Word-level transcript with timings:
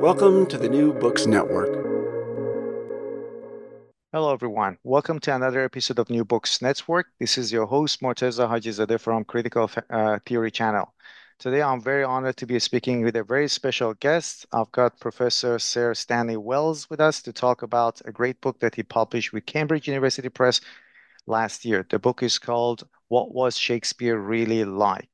Welcome 0.00 0.46
to 0.46 0.56
the 0.56 0.66
New 0.66 0.94
Books 0.94 1.26
Network. 1.26 1.74
Hello, 4.14 4.32
everyone. 4.32 4.78
Welcome 4.82 5.20
to 5.20 5.34
another 5.34 5.62
episode 5.62 5.98
of 5.98 6.08
New 6.08 6.24
Books 6.24 6.62
Network. 6.62 7.08
This 7.18 7.36
is 7.36 7.52
your 7.52 7.66
host, 7.66 8.00
Morteza 8.00 8.48
Hajizadeh 8.48 8.98
from 8.98 9.24
Critical 9.24 9.70
uh, 9.90 10.18
Theory 10.24 10.50
Channel. 10.50 10.90
Today, 11.38 11.60
I'm 11.60 11.82
very 11.82 12.02
honored 12.02 12.38
to 12.38 12.46
be 12.46 12.58
speaking 12.60 13.04
with 13.04 13.14
a 13.14 13.22
very 13.22 13.46
special 13.46 13.92
guest. 13.92 14.46
I've 14.54 14.72
got 14.72 14.98
Professor 15.00 15.58
Sir 15.58 15.92
Stanley 15.92 16.38
Wells 16.38 16.88
with 16.88 17.02
us 17.02 17.20
to 17.20 17.32
talk 17.34 17.60
about 17.60 18.00
a 18.06 18.10
great 18.10 18.40
book 18.40 18.58
that 18.60 18.76
he 18.76 18.82
published 18.82 19.34
with 19.34 19.44
Cambridge 19.44 19.86
University 19.86 20.30
Press 20.30 20.62
last 21.26 21.66
year. 21.66 21.84
The 21.90 21.98
book 21.98 22.22
is 22.22 22.38
called 22.38 22.88
What 23.08 23.34
Was 23.34 23.58
Shakespeare 23.58 24.18
Really 24.18 24.64
Like? 24.64 25.09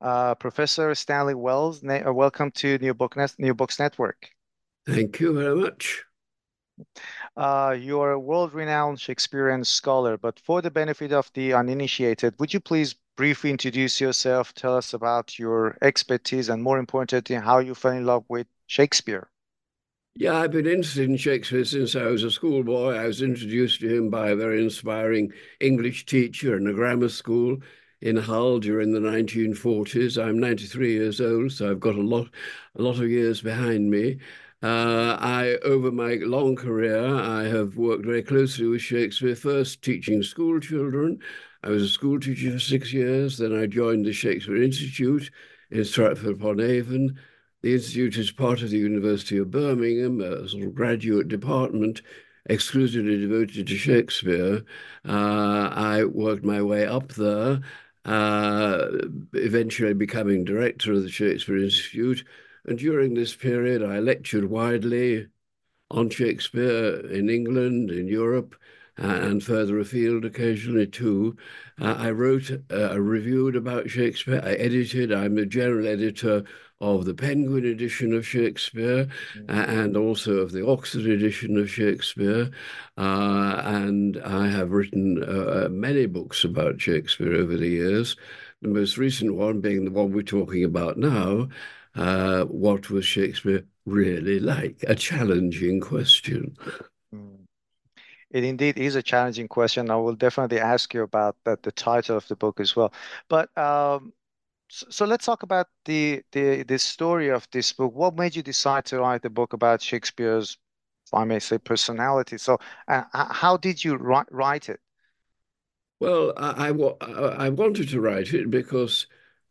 Uh, 0.00 0.34
Professor 0.34 0.94
Stanley 0.94 1.34
Wells, 1.34 1.82
uh, 1.84 2.12
welcome 2.12 2.50
to 2.52 2.78
New, 2.78 2.94
Book 2.94 3.16
New 3.38 3.54
Books 3.54 3.78
Network. 3.78 4.28
Thank 4.86 5.20
you 5.20 5.32
very 5.32 5.56
much. 5.56 6.04
Uh, 7.36 7.76
you 7.78 8.00
are 8.00 8.12
a 8.12 8.18
world-renowned 8.18 9.00
Shakespearean 9.00 9.64
scholar, 9.64 10.16
but 10.18 10.38
for 10.40 10.60
the 10.60 10.70
benefit 10.70 11.12
of 11.12 11.30
the 11.34 11.52
uninitiated, 11.52 12.34
would 12.38 12.52
you 12.52 12.60
please 12.60 12.96
briefly 13.16 13.50
introduce 13.50 14.00
yourself, 14.00 14.52
tell 14.54 14.76
us 14.76 14.92
about 14.92 15.38
your 15.38 15.78
expertise, 15.82 16.48
and 16.48 16.62
more 16.62 16.78
importantly, 16.78 17.36
how 17.36 17.58
you 17.60 17.74
fell 17.74 17.92
in 17.92 18.04
love 18.04 18.24
with 18.28 18.46
Shakespeare? 18.66 19.30
Yeah, 20.16 20.36
I've 20.36 20.52
been 20.52 20.66
interested 20.66 21.08
in 21.08 21.16
Shakespeare 21.16 21.64
since 21.64 21.96
I 21.96 22.04
was 22.04 22.22
a 22.22 22.30
schoolboy. 22.30 22.94
I 22.94 23.06
was 23.06 23.22
introduced 23.22 23.80
to 23.80 23.88
him 23.88 24.10
by 24.10 24.30
a 24.30 24.36
very 24.36 24.62
inspiring 24.62 25.32
English 25.60 26.06
teacher 26.06 26.56
in 26.56 26.66
a 26.66 26.72
grammar 26.72 27.08
school 27.08 27.58
in 28.00 28.16
Hull 28.16 28.58
during 28.58 28.92
the 28.92 29.00
1940s. 29.00 30.22
I'm 30.22 30.38
93 30.38 30.92
years 30.92 31.20
old, 31.20 31.52
so 31.52 31.70
I've 31.70 31.80
got 31.80 31.96
a 31.96 32.00
lot, 32.00 32.28
a 32.76 32.82
lot 32.82 32.96
of 32.96 33.08
years 33.08 33.40
behind 33.40 33.90
me. 33.90 34.18
Uh, 34.62 35.18
I, 35.20 35.58
over 35.62 35.90
my 35.92 36.14
long 36.22 36.56
career, 36.56 37.06
I 37.06 37.44
have 37.44 37.76
worked 37.76 38.06
very 38.06 38.22
closely 38.22 38.66
with 38.66 38.80
Shakespeare, 38.80 39.36
first 39.36 39.82
teaching 39.82 40.22
school 40.22 40.58
children. 40.58 41.18
I 41.62 41.68
was 41.68 41.82
a 41.82 41.88
school 41.88 42.18
teacher 42.18 42.52
for 42.52 42.58
six 42.58 42.92
years. 42.92 43.38
Then 43.38 43.54
I 43.54 43.66
joined 43.66 44.06
the 44.06 44.12
Shakespeare 44.12 44.62
Institute 44.62 45.30
in 45.70 45.84
Stratford 45.84 46.36
upon 46.36 46.60
Avon. 46.60 47.18
The 47.62 47.74
Institute 47.74 48.16
is 48.16 48.30
part 48.30 48.62
of 48.62 48.70
the 48.70 48.78
University 48.78 49.38
of 49.38 49.50
Birmingham, 49.50 50.20
a 50.20 50.48
sort 50.48 50.64
of 50.64 50.74
graduate 50.74 51.28
department 51.28 52.02
exclusively 52.46 53.18
devoted 53.18 53.66
to 53.66 53.76
Shakespeare. 53.76 54.62
Uh, 55.06 55.70
I 55.72 56.04
worked 56.04 56.44
my 56.44 56.62
way 56.62 56.86
up 56.86 57.12
there 57.12 57.60
uh, 58.04 58.88
eventually 59.32 59.94
becoming 59.94 60.44
director 60.44 60.92
of 60.92 61.02
the 61.02 61.10
Shakespeare 61.10 61.58
Institute. 61.58 62.24
And 62.66 62.78
during 62.78 63.14
this 63.14 63.34
period, 63.34 63.82
I 63.82 63.98
lectured 63.98 64.44
widely 64.44 65.26
on 65.90 66.10
Shakespeare 66.10 67.00
in 67.10 67.28
England, 67.28 67.90
in 67.90 68.08
Europe, 68.08 68.56
uh, 69.02 69.06
and 69.06 69.42
further 69.42 69.78
afield 69.78 70.24
occasionally 70.24 70.86
too. 70.86 71.36
Uh, 71.80 71.94
I 71.98 72.10
wrote, 72.10 72.50
uh, 72.70 73.00
reviewed 73.00 73.56
about 73.56 73.90
Shakespeare. 73.90 74.40
I 74.44 74.52
edited. 74.52 75.12
I'm 75.12 75.34
the 75.34 75.46
general 75.46 75.86
editor 75.86 76.44
of 76.84 77.04
the 77.06 77.14
Penguin 77.14 77.64
edition 77.64 78.12
of 78.12 78.26
Shakespeare 78.26 79.08
mm. 79.36 79.44
and 79.48 79.96
also 79.96 80.38
of 80.38 80.52
the 80.52 80.66
Oxford 80.66 81.06
edition 81.06 81.56
of 81.56 81.70
Shakespeare. 81.70 82.50
Uh, 82.98 83.62
and 83.64 84.20
I 84.24 84.48
have 84.48 84.72
written 84.72 85.22
uh, 85.24 85.68
many 85.70 86.06
books 86.06 86.44
about 86.44 86.80
Shakespeare 86.80 87.34
over 87.34 87.56
the 87.56 87.68
years. 87.68 88.16
The 88.62 88.68
most 88.68 88.98
recent 88.98 89.34
one 89.34 89.60
being 89.60 89.84
the 89.84 89.90
one 89.90 90.12
we're 90.12 90.22
talking 90.22 90.64
about 90.64 90.98
now. 90.98 91.48
Uh, 91.94 92.44
what 92.44 92.90
was 92.90 93.04
Shakespeare 93.04 93.64
really 93.86 94.38
like? 94.40 94.84
A 94.86 94.94
challenging 94.94 95.80
question. 95.80 96.56
Mm. 97.14 97.44
It 98.30 98.42
indeed 98.42 98.78
is 98.78 98.96
a 98.96 99.02
challenging 99.02 99.46
question. 99.46 99.90
I 99.90 99.96
will 99.96 100.16
definitely 100.16 100.58
ask 100.58 100.92
you 100.92 101.02
about 101.02 101.36
that, 101.44 101.62
the 101.62 101.70
title 101.70 102.16
of 102.16 102.26
the 102.26 102.34
book 102.34 102.58
as 102.58 102.74
well. 102.74 102.92
But 103.28 103.56
um, 103.56 104.12
so, 104.74 105.04
let's 105.04 105.26
talk 105.26 105.42
about 105.42 105.68
the, 105.84 106.22
the 106.32 106.64
the 106.64 106.78
story 106.78 107.28
of 107.28 107.46
this 107.52 107.72
book. 107.72 107.94
What 107.94 108.16
made 108.16 108.34
you 108.34 108.42
decide 108.42 108.84
to 108.86 108.98
write 108.98 109.24
a 109.24 109.30
book 109.30 109.52
about 109.52 109.80
Shakespeare's, 109.80 110.58
if 111.06 111.14
I 111.14 111.24
may 111.24 111.38
say, 111.38 111.58
personality? 111.58 112.38
So, 112.38 112.58
uh, 112.88 113.04
how 113.12 113.56
did 113.56 113.84
you 113.84 113.94
write, 113.96 114.26
write 114.30 114.68
it? 114.68 114.80
Well, 116.00 116.32
I, 116.36 116.70
I, 116.70 117.46
I 117.46 117.48
wanted 117.50 117.88
to 117.90 118.00
write 118.00 118.34
it 118.34 118.50
because 118.50 119.06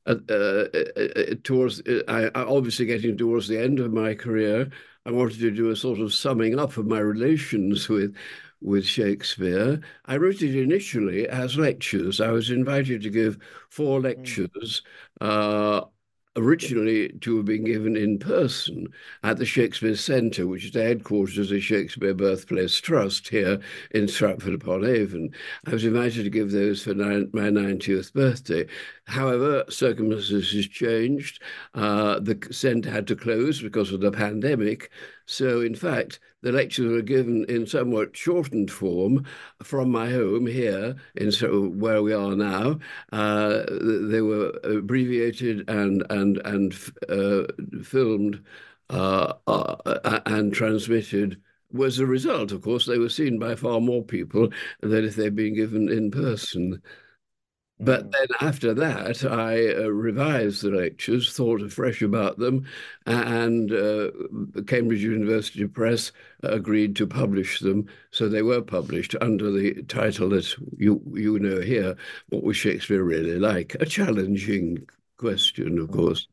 uh, 0.06 0.16
uh, 0.30 0.66
uh 0.74 1.36
towards 1.44 1.82
I, 2.08 2.30
obviously 2.36 2.86
getting 2.86 3.18
towards 3.18 3.48
the 3.48 3.60
end 3.60 3.80
of 3.80 3.94
my 3.94 4.16
career, 4.16 4.70
I 5.06 5.12
wanted 5.12 5.40
to 5.40 5.52
do 5.52 5.70
a 5.70 5.76
sort 5.76 6.00
of 6.00 6.14
summing 6.14 6.60
up 6.60 6.78
of 6.78 6.86
my 6.86 7.00
relations 7.00 7.88
with 7.88 8.16
with 8.64 8.86
Shakespeare. 8.86 9.80
I 10.06 10.18
wrote 10.18 10.42
it 10.42 10.56
initially 10.56 11.28
as 11.28 11.58
lectures. 11.58 12.22
I 12.22 12.32
was 12.32 12.50
invited 12.50 13.02
to 13.04 13.10
give 13.10 13.38
four 13.70 14.00
hmm. 14.00 14.06
lectures 14.06 14.82
uh, 15.22 15.82
originally 16.36 17.10
to 17.22 17.38
have 17.38 17.46
been 17.46 17.64
given 17.64 17.96
in 17.96 18.18
person 18.18 18.88
at 19.24 19.38
the 19.38 19.46
Shakespeare 19.46 19.96
Centre, 19.96 20.48
which 20.48 20.66
is 20.66 20.72
the 20.72 20.84
headquarters 20.84 21.38
of 21.38 21.50
the 21.50 21.60
Shakespeare 21.60 22.14
Birthplace 22.14 22.80
Trust 22.82 23.28
here 23.28 23.60
in 23.92 24.08
Stratford 24.08 24.54
upon 24.54 24.84
Avon. 24.86 25.30
I 25.68 25.72
was 25.72 25.86
invited 25.86 26.24
to 26.24 26.30
give 26.30 26.52
those 26.52 26.84
for 26.84 26.96
my 26.96 27.26
90th 27.26 28.14
birthday. 28.14 28.66
However, 29.06 29.64
circumstances 29.70 30.68
changed. 30.68 31.42
Uh, 31.76 32.20
the 32.20 32.40
centre 32.52 32.90
had 32.90 33.08
to 33.08 33.16
close 33.16 33.62
because 33.62 33.92
of 33.92 34.02
the 34.02 34.12
pandemic. 34.12 34.90
So, 35.26 35.62
in 35.62 35.76
fact, 35.76 36.20
the 36.44 36.52
lectures 36.52 36.92
were 36.92 37.02
given 37.02 37.46
in 37.46 37.66
somewhat 37.66 38.16
shortened 38.16 38.70
form 38.70 39.26
from 39.64 39.90
my 39.90 40.10
home 40.10 40.46
here 40.46 40.96
in 41.16 41.32
so 41.32 41.70
where 41.70 42.04
we 42.04 42.14
are 42.14 42.36
now. 42.36 42.78
Uh, 43.12 43.64
they 43.70 44.22
were 44.22 44.50
abbreviated 44.64 45.68
and 45.70 46.04
and 46.10 46.38
and 46.46 46.74
uh, 47.10 47.44
filmed 47.84 48.44
uh, 48.90 49.34
uh 49.48 50.20
and 50.28 50.54
transmitted. 50.54 51.42
Was 51.72 51.98
a 51.98 52.06
result, 52.06 52.52
of 52.52 52.62
course, 52.62 52.86
they 52.86 53.00
were 53.00 53.10
seen 53.10 53.40
by 53.40 53.56
far 53.56 53.82
more 53.82 54.04
people 54.04 54.50
than 54.82 55.06
if 55.06 55.16
they'd 55.16 55.36
been 55.36 55.56
given 55.56 55.90
in 55.90 56.12
person. 56.12 56.80
But 57.84 58.12
then 58.12 58.28
after 58.40 58.74
that, 58.74 59.26
I 59.26 59.74
uh, 59.74 59.88
revised 59.88 60.62
the 60.62 60.72
lectures, 60.72 61.34
thought 61.34 61.62
afresh 61.62 62.02
about 62.02 62.38
them, 62.38 62.66
and 63.06 63.72
uh, 63.72 64.12
Cambridge 64.68 65.04
University 65.04 65.68
Press 65.68 66.12
agreed 66.44 66.96
to 66.98 67.08
publish 67.08 67.60
them. 67.60 67.88
So 68.12 68.30
they 68.30 68.42
were 68.42 68.62
published 68.62 69.16
under 69.20 69.52
the 69.52 69.84
title 69.84 70.30
that 70.30 70.56
you 70.78 71.02
you 71.14 71.40
know 71.40 71.62
here. 71.62 71.96
What 72.30 72.44
was 72.44 72.56
Shakespeare 72.56 73.04
really 73.04 73.38
like? 73.38 73.76
A 73.80 73.86
challenging 73.86 74.88
question, 75.18 75.78
of 75.80 75.92
course. 75.92 76.28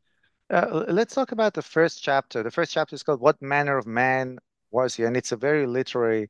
Uh, 0.50 0.84
let's 0.88 1.14
talk 1.14 1.32
about 1.32 1.54
the 1.54 1.62
first 1.62 2.02
chapter. 2.02 2.42
The 2.42 2.50
first 2.50 2.72
chapter 2.72 2.94
is 2.94 3.02
called 3.02 3.20
"What 3.20 3.40
Manner 3.42 3.76
of 3.76 3.86
Man 3.86 4.38
Was 4.70 4.94
He," 4.94 5.04
and 5.04 5.16
it's 5.16 5.32
a 5.32 5.36
very 5.36 5.66
literary 5.66 6.28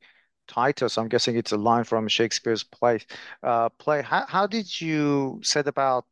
Titus. 0.50 0.98
I'm 0.98 1.08
guessing 1.08 1.36
it's 1.36 1.52
a 1.52 1.56
line 1.56 1.84
from 1.84 2.08
Shakespeare's 2.08 2.64
play. 2.64 3.00
Uh, 3.42 3.68
play. 3.68 4.02
How, 4.02 4.24
how 4.26 4.46
did 4.46 4.80
you 4.80 5.40
set 5.42 5.66
about, 5.68 6.04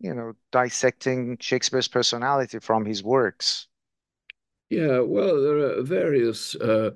you 0.00 0.14
know, 0.14 0.32
dissecting 0.50 1.36
Shakespeare's 1.40 1.88
personality 1.88 2.58
from 2.58 2.84
his 2.84 3.02
works? 3.02 3.68
Yeah, 4.70 5.00
well, 5.00 5.42
there 5.42 5.58
are 5.58 5.82
various, 5.82 6.54
uh, 6.56 6.92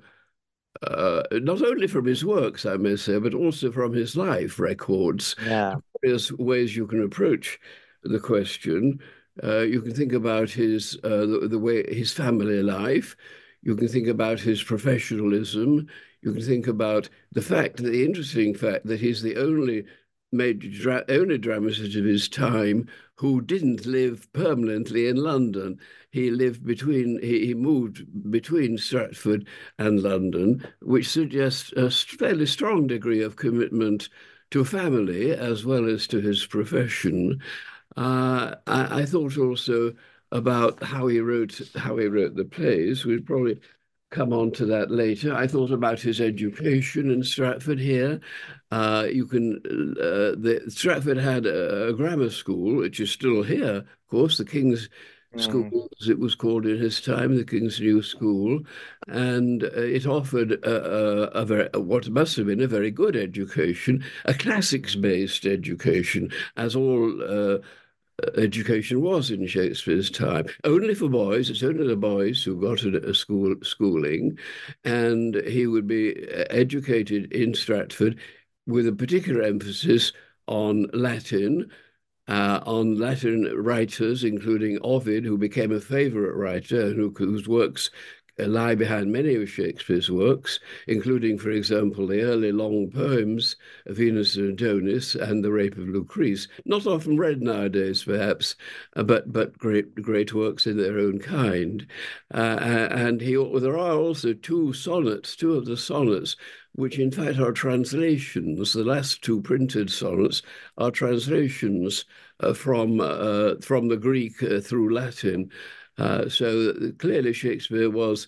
uh, 0.81 1.23
not 1.31 1.61
only 1.61 1.87
from 1.87 2.05
his 2.05 2.25
works, 2.25 2.65
I 2.65 2.77
may 2.77 2.95
say, 2.95 3.19
but 3.19 3.35
also 3.35 3.71
from 3.71 3.93
his 3.93 4.15
life 4.15 4.59
records. 4.59 5.35
Yeah. 5.45 5.75
Various 6.01 6.31
ways 6.31 6.75
you 6.75 6.87
can 6.87 7.03
approach 7.03 7.59
the 8.03 8.19
question. 8.19 8.99
Uh, 9.43 9.59
you 9.59 9.81
can 9.81 9.93
think 9.93 10.13
about 10.13 10.49
his 10.49 10.97
uh, 11.03 11.25
the, 11.25 11.47
the 11.49 11.59
way 11.59 11.83
his 11.93 12.11
family 12.11 12.63
life. 12.63 13.15
You 13.61 13.75
can 13.75 13.87
think 13.87 14.07
about 14.07 14.39
his 14.39 14.63
professionalism 14.63 15.87
you 16.27 16.33
can 16.33 16.41
think 16.41 16.67
about 16.67 17.09
the 17.31 17.41
fact, 17.41 17.77
the 17.77 18.03
interesting 18.03 18.53
fact 18.53 18.85
that 18.87 18.99
he's 18.99 19.21
the 19.21 19.37
only 19.37 19.85
major 20.33 20.69
dra 20.69 21.05
only 21.07 21.37
dramatist 21.37 21.95
of 21.95 22.03
his 22.03 22.27
time 22.27 22.85
who 23.15 23.39
didn't 23.41 23.85
live 23.85 24.27
permanently 24.33 25.07
in 25.07 25.15
London. 25.15 25.79
He 26.11 26.29
lived 26.29 26.65
between, 26.65 27.19
he, 27.21 27.45
he 27.45 27.53
moved 27.53 28.05
between 28.29 28.77
Stratford 28.77 29.47
and 29.79 30.03
London, 30.03 30.67
which 30.81 31.07
suggests 31.07 31.71
a 31.77 31.89
fairly 31.89 32.45
strong 32.45 32.87
degree 32.87 33.21
of 33.21 33.37
commitment 33.37 34.09
to 34.51 34.65
family 34.65 35.31
as 35.31 35.65
well 35.65 35.89
as 35.89 36.07
to 36.07 36.19
his 36.19 36.45
profession. 36.45 37.41
Uh, 37.95 38.55
I, 38.67 39.01
I, 39.01 39.05
thought 39.05 39.37
also 39.37 39.93
about 40.31 40.83
how 40.83 41.07
he 41.07 41.19
wrote 41.21 41.61
how 41.75 41.95
he 41.97 42.07
wrote 42.07 42.35
the 42.35 42.45
plays. 42.45 43.05
We'd 43.05 43.25
probably 43.25 43.59
come 44.09 44.31
on 44.33 44.51
to 44.51 44.65
that 44.65 44.89
later. 44.89 45.33
I 45.33 45.47
thought 45.47 45.71
about 45.71 45.99
his 45.99 46.21
education 46.21 47.11
in 47.11 47.23
Stratford 47.23 47.79
here. 47.79 48.19
Uh, 48.71 49.07
you 49.11 49.25
can, 49.25 49.61
uh, 49.99 50.35
the, 50.37 50.63
Stratford 50.67 51.17
had 51.17 51.45
a, 51.45 51.87
a, 51.87 51.93
grammar 51.93 52.29
school, 52.29 52.77
which 52.77 52.99
is 52.99 53.11
still 53.11 53.43
here, 53.43 53.77
of 53.77 54.07
course, 54.09 54.37
the 54.37 54.45
King's 54.45 54.89
mm. 55.35 55.41
School, 55.41 55.89
as 56.01 56.09
it 56.09 56.19
was 56.19 56.35
called 56.35 56.65
in 56.65 56.77
his 56.77 57.01
time, 57.01 57.35
the 57.35 57.43
King's 57.43 57.79
New 57.79 58.01
School, 58.01 58.61
and 59.07 59.63
uh, 59.63 59.67
it 59.73 60.05
offered 60.05 60.53
a, 60.53 61.35
a, 61.35 61.41
a, 61.41 61.45
very, 61.45 61.69
what 61.75 62.09
must 62.09 62.37
have 62.37 62.47
been 62.47 62.61
a 62.61 62.67
very 62.67 62.91
good 62.91 63.15
education, 63.15 64.03
a 64.25 64.33
classics-based 64.33 65.45
education, 65.45 66.31
as 66.55 66.75
all 66.75 67.21
uh, 67.23 67.59
education 68.37 69.01
was 69.01 69.31
in 69.31 69.45
Shakespeare's 69.47 70.09
time. 70.09 70.47
Only 70.63 70.95
for 70.95 71.09
boys. 71.09 71.49
It's 71.49 71.63
only 71.63 71.87
the 71.87 71.95
boys 71.95 72.43
who 72.43 72.59
got 72.59 72.83
a, 72.83 73.13
school 73.13 73.55
schooling, 73.63 74.37
and 74.83 75.35
he 75.47 75.67
would 75.67 75.87
be 75.87 76.27
uh, 76.29 76.45
educated 76.49 77.31
in 77.31 77.53
Stratford 77.53 78.19
with 78.65 78.87
a 78.87 78.93
particular 78.93 79.43
emphasis 79.43 80.11
on 80.47 80.87
Latin. 80.93 81.71
Uh, 82.29 82.59
on 82.65 82.99
Latin 82.99 83.45
writers, 83.55 84.25
including 84.25 84.77
Ovid, 84.81 85.23
who 85.23 85.37
became 85.37 85.71
a 85.71 85.79
favorite 85.79 86.35
writer, 86.35 86.91
who, 86.91 87.13
whose 87.17 87.47
works 87.47 87.89
lie 88.45 88.75
behind 88.75 89.11
many 89.11 89.35
of 89.35 89.49
Shakespeare's 89.49 90.11
works, 90.11 90.59
including, 90.87 91.39
for 91.39 91.49
example, 91.49 92.05
the 92.05 92.21
early 92.21 92.51
long 92.51 92.91
poems 92.91 93.55
Venus 93.87 94.35
and 94.35 94.49
Adonis 94.49 95.15
and 95.15 95.43
The 95.43 95.51
Rape 95.51 95.77
of 95.77 95.87
Lucrece, 95.87 96.47
not 96.65 96.85
often 96.85 97.17
read 97.17 97.41
nowadays, 97.41 98.03
perhaps, 98.03 98.55
uh, 98.95 99.03
but 99.03 99.33
but 99.33 99.57
great 99.57 99.95
great 99.95 100.33
works 100.33 100.67
in 100.67 100.77
their 100.77 100.99
own 100.99 101.19
kind. 101.19 101.87
Uh, 102.33 102.59
and 102.91 103.21
he 103.21 103.33
there 103.33 103.77
are 103.77 103.97
also 103.97 104.33
two 104.33 104.73
sonnets, 104.73 105.35
two 105.35 105.55
of 105.55 105.65
the 105.65 105.77
sonnets 105.77 106.35
which 106.77 106.99
in 106.99 107.09
fact 107.09 107.39
are 107.39 107.51
translations. 107.51 108.73
The 108.73 108.83
last 108.83 109.23
two 109.23 109.41
printed 109.41 109.89
sonnets 109.89 110.43
are 110.77 110.91
translations 110.91 112.05
uh, 112.39 112.53
from 112.53 113.01
uh, 113.01 113.55
from 113.61 113.87
the 113.87 113.97
Greek 113.97 114.41
uh, 114.43 114.59
through 114.61 114.93
Latin. 114.93 115.51
Uh, 115.97 116.29
so 116.29 116.73
clearly, 116.99 117.33
Shakespeare 117.33 117.89
was 117.89 118.27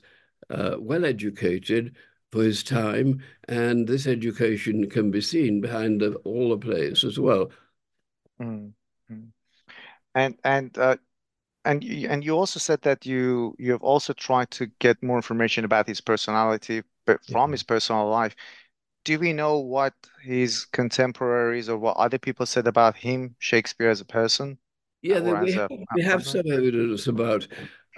uh, 0.50 0.75
well 0.80 1.06
educated 1.06 1.95
for 2.31 2.44
his 2.44 2.63
time, 2.63 3.21
and 3.48 3.88
this 3.88 4.07
education 4.07 4.89
can 4.89 5.12
be 5.12 5.21
seen 5.21 5.62
behind 5.62 6.01
the, 6.01 6.16
all 6.24 6.50
the 6.50 6.57
plays 6.57 7.04
as 7.04 7.19
well. 7.19 7.51
Mm-hmm. 8.42 9.24
And 10.16 10.38
and 10.44 10.77
uh, 10.77 10.98
and 11.66 11.83
and 11.83 12.24
you 12.24 12.36
also 12.36 12.60
said 12.60 12.81
that 12.81 13.06
you 13.06 13.56
you 13.60 13.71
have 13.71 13.83
also 13.83 14.13
tried 14.13 14.50
to 14.51 14.68
get 14.80 15.04
more 15.04 15.18
information 15.18 15.66
about 15.66 15.88
his 15.88 16.01
personality, 16.01 16.83
but 17.06 17.24
from 17.25 17.50
yeah. 17.50 17.54
his 17.54 17.63
personal 17.63 18.10
life. 18.10 18.36
Do 19.06 19.18
we 19.18 19.33
know 19.33 19.60
what 19.60 19.94
his 20.21 20.66
contemporaries 20.66 21.69
or 21.69 21.77
what 21.77 21.98
other 21.98 22.18
people 22.18 22.45
said 22.45 22.68
about 22.68 22.95
him, 22.95 23.36
Shakespeare 23.39 23.89
as 23.89 24.01
a 24.01 24.06
person? 24.06 24.57
Yeah, 25.01 25.19
we, 25.42 25.54
have, 25.54 25.72
we 25.96 26.01
have 26.01 26.25
some 26.25 26.51
evidence 26.51 27.07
about 27.07 27.48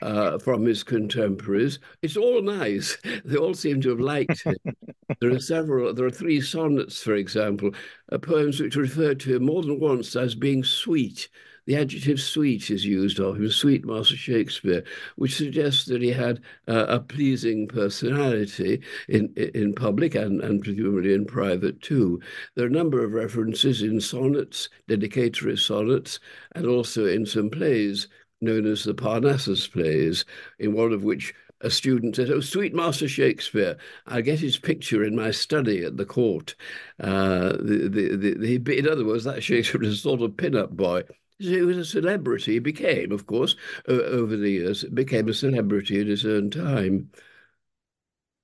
uh, 0.02 0.38
from 0.40 0.66
his 0.66 0.84
contemporaries. 0.84 1.80
It's 2.02 2.18
all 2.18 2.42
nice. 2.42 2.98
They 3.26 3.38
all 3.38 3.54
seem 3.54 3.82
to 3.82 3.90
have 3.90 4.00
liked 4.00 4.44
him. 4.44 4.56
there 5.20 5.32
are 5.32 5.40
several. 5.40 5.94
There 5.94 6.06
are 6.06 6.12
three 6.12 6.42
sonnets, 6.42 7.02
for 7.02 7.16
example, 7.16 7.72
uh, 8.12 8.18
poems 8.18 8.60
which 8.60 8.76
refer 8.76 9.14
to 9.16 9.36
him 9.36 9.46
more 9.46 9.62
than 9.62 9.80
once 9.80 10.16
as 10.16 10.36
being 10.36 10.64
sweet. 10.64 11.30
The 11.66 11.76
adjective 11.76 12.20
sweet 12.20 12.72
is 12.72 12.86
used 12.86 13.20
of 13.20 13.38
him, 13.38 13.50
sweet 13.50 13.86
Master 13.86 14.16
Shakespeare, 14.16 14.84
which 15.16 15.36
suggests 15.36 15.86
that 15.86 16.02
he 16.02 16.12
had 16.12 16.42
uh, 16.68 16.86
a 16.88 17.00
pleasing 17.00 17.68
personality 17.68 18.82
in 19.08 19.34
in 19.36 19.74
public 19.74 20.16
and, 20.16 20.42
and 20.42 20.64
presumably 20.64 21.14
in 21.14 21.26
private 21.26 21.82
too. 21.82 22.20
There 22.56 22.66
are 22.66 22.70
a 22.70 22.72
number 22.72 23.04
of 23.04 23.14
references 23.14 23.82
in 23.82 24.02
sonnets, 24.02 24.70
dedicatory 24.88 25.58
sonnets, 25.58 26.20
and 26.56 26.66
also 26.66 27.06
in 27.06 27.26
some 27.26 27.50
plays 27.50 28.08
known 28.42 28.66
as 28.66 28.84
the 28.84 28.94
Parnassus 28.94 29.68
plays, 29.68 30.26
in 30.60 30.74
one 30.74 30.92
of 30.92 31.04
which 31.04 31.34
a 31.62 31.70
student 31.70 32.16
said, 32.16 32.32
Oh, 32.32 32.40
sweet 32.40 32.74
Master 32.74 33.08
Shakespeare, 33.08 33.78
I 34.08 34.22
get 34.22 34.40
his 34.40 34.58
picture 34.58 35.04
in 35.04 35.16
my 35.16 35.32
study 35.32 35.84
at 35.84 35.98
the 35.98 36.06
court. 36.06 36.56
Uh, 37.00 37.54
the, 37.60 37.88
the, 38.18 38.58
the, 38.58 38.78
in 38.78 38.88
other 38.88 39.06
words, 39.06 39.24
that 39.26 39.44
Shakespeare 39.44 39.82
was 39.82 39.94
a 39.94 39.98
sort 39.98 40.22
of 40.22 40.36
pin-up 40.38 40.72
boy. 40.72 41.04
He 41.42 41.62
was 41.62 41.78
a 41.78 41.86
celebrity. 41.86 42.54
He 42.54 42.60
became, 42.60 43.12
of 43.12 43.26
course, 43.26 43.56
over 43.88 44.38
the 44.38 44.50
years, 44.50 44.84
became 44.84 45.28
a 45.28 45.34
celebrity 45.34 46.00
at 46.00 46.08
his 46.08 46.26
own 46.26 46.50
time. 46.52 47.10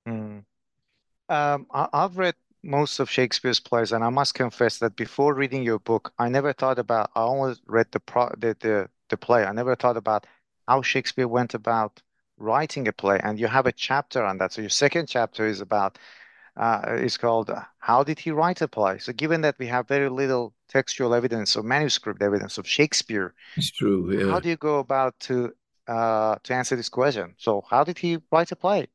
Mm. 0.07 0.43
Um, 1.29 1.67
I, 1.73 1.87
have 1.93 2.17
read 2.17 2.35
most 2.63 2.99
of 2.99 3.09
Shakespeare's 3.09 3.59
plays, 3.59 3.91
and 3.91 4.03
I 4.03 4.09
must 4.09 4.33
confess 4.33 4.79
that 4.79 4.95
before 4.95 5.33
reading 5.33 5.63
your 5.63 5.79
book, 5.79 6.13
I 6.17 6.29
never 6.29 6.53
thought 6.53 6.79
about. 6.79 7.11
I 7.15 7.21
always 7.21 7.61
read 7.67 7.87
the 7.91 7.99
pro, 7.99 8.29
the, 8.37 8.55
the 8.59 8.89
the 9.09 9.17
play. 9.17 9.45
I 9.45 9.51
never 9.51 9.75
thought 9.75 9.97
about 9.97 10.25
how 10.67 10.81
Shakespeare 10.81 11.27
went 11.27 11.53
about 11.53 12.01
writing 12.37 12.87
a 12.87 12.93
play, 12.93 13.19
and 13.23 13.39
you 13.39 13.47
have 13.47 13.65
a 13.65 13.71
chapter 13.71 14.23
on 14.23 14.37
that. 14.37 14.53
So 14.53 14.61
your 14.61 14.69
second 14.69 15.07
chapter 15.07 15.45
is 15.45 15.61
about 15.61 15.97
uh, 16.55 16.81
is 16.99 17.17
called 17.17 17.51
"How 17.79 18.03
did 18.03 18.19
he 18.19 18.31
write 18.31 18.61
a 18.61 18.67
play?" 18.67 18.97
So 18.99 19.13
given 19.13 19.41
that 19.41 19.59
we 19.59 19.67
have 19.67 19.87
very 19.87 20.09
little 20.09 20.53
textual 20.67 21.13
evidence 21.13 21.55
or 21.55 21.63
manuscript 21.63 22.21
evidence 22.21 22.57
of 22.57 22.67
Shakespeare. 22.67 23.33
It's 23.55 23.71
true. 23.71 24.17
Yeah. 24.17 24.31
How 24.31 24.39
do 24.39 24.49
you 24.49 24.57
go 24.57 24.79
about 24.79 25.19
to 25.21 25.53
uh, 25.87 26.35
to 26.43 26.53
answer 26.53 26.75
this 26.75 26.89
question? 26.89 27.33
So 27.37 27.63
how 27.69 27.83
did 27.83 27.97
he 27.97 28.19
write 28.31 28.51
a 28.51 28.55
play? 28.55 28.87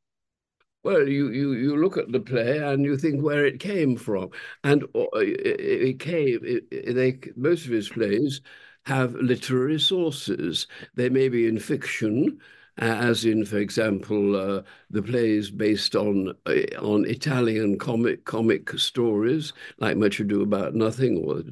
Well, 0.83 1.07
you, 1.07 1.29
you, 1.29 1.53
you 1.53 1.77
look 1.77 1.97
at 1.97 2.11
the 2.11 2.19
play 2.19 2.57
and 2.57 2.83
you 2.83 2.97
think 2.97 3.23
where 3.23 3.45
it 3.45 3.61
came 3.61 3.95
from, 3.95 4.31
and 4.65 4.83
uh, 4.93 5.05
it, 5.13 5.59
it 5.61 5.99
came. 5.99 6.39
It, 6.43 6.93
they 6.93 7.19
most 7.37 7.65
of 7.65 7.71
his 7.71 7.87
plays 7.87 8.41
have 8.85 9.15
literary 9.15 9.79
sources. 9.79 10.67
They 10.95 11.07
may 11.09 11.29
be 11.29 11.47
in 11.47 11.57
fiction, 11.57 12.39
as 12.77 13.25
in, 13.25 13.45
for 13.45 13.57
example, 13.57 14.35
uh, 14.35 14.63
the 14.89 15.01
plays 15.01 15.51
based 15.51 15.95
on 15.95 16.33
uh, 16.45 16.53
on 16.81 17.05
Italian 17.05 17.77
comic 17.77 18.25
comic 18.25 18.71
stories, 18.79 19.53
like 19.79 19.97
Much 19.97 20.19
Ado 20.19 20.41
About 20.41 20.73
Nothing 20.73 21.17
or 21.23 21.43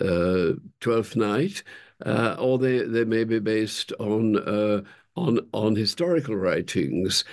uh, 0.00 0.54
Twelfth 0.80 1.16
Night, 1.16 1.62
uh, 2.04 2.36
or 2.38 2.58
they, 2.58 2.78
they 2.80 3.04
may 3.04 3.24
be 3.24 3.38
based 3.38 3.92
on 3.98 4.36
uh, 4.38 4.82
on 5.16 5.40
on 5.52 5.76
historical 5.76 6.36
writings. 6.36 7.24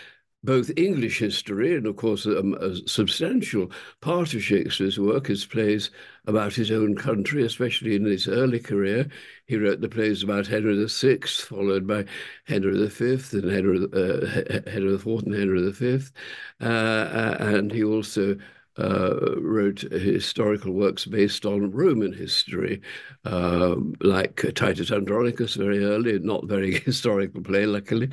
Both 0.43 0.71
English 0.75 1.19
history 1.19 1.75
and, 1.75 1.85
of 1.85 1.95
course, 1.95 2.25
a, 2.25 2.37
a, 2.37 2.75
substantial 2.87 3.71
part 4.01 4.33
of 4.33 4.43
Shakespeare's 4.43 4.99
work 4.99 5.29
is 5.29 5.45
plays 5.45 5.89
about 6.25 6.53
his 6.53 6.69
own 6.69 6.95
country, 6.95 7.43
especially 7.43 7.95
in 7.95 8.05
his 8.05 8.27
early 8.27 8.59
career. 8.59 9.09
He 9.45 9.55
wrote 9.55 9.81
the 9.81 9.89
plays 9.89 10.21
about 10.21 10.47
Henry 10.47 10.85
VI, 10.85 11.19
followed 11.25 11.87
by 11.87 12.05
Henry 12.45 12.87
V 12.87 13.37
and 13.37 13.51
Henry, 13.51 13.87
uh, 13.93 14.69
Henry 14.69 14.93
IV 14.95 15.05
and 15.05 15.33
Henry 15.33 15.71
V. 15.71 15.99
Uh, 16.61 16.65
uh, 16.65 17.37
and 17.39 17.71
he 17.71 17.83
also 17.83 18.37
uh, 18.77 19.35
wrote 19.39 19.81
historical 19.81 20.73
works 20.73 21.05
based 21.05 21.45
on 21.45 21.71
Roman 21.71 22.13
history, 22.13 22.81
um, 23.25 23.93
like 24.01 24.43
Titus 24.55 24.91
Andronicus 24.91 25.55
very 25.55 25.83
early, 25.83 26.17
not 26.19 26.45
very 26.45 26.79
historical 26.85 27.41
play, 27.41 27.65
luckily. 27.65 28.09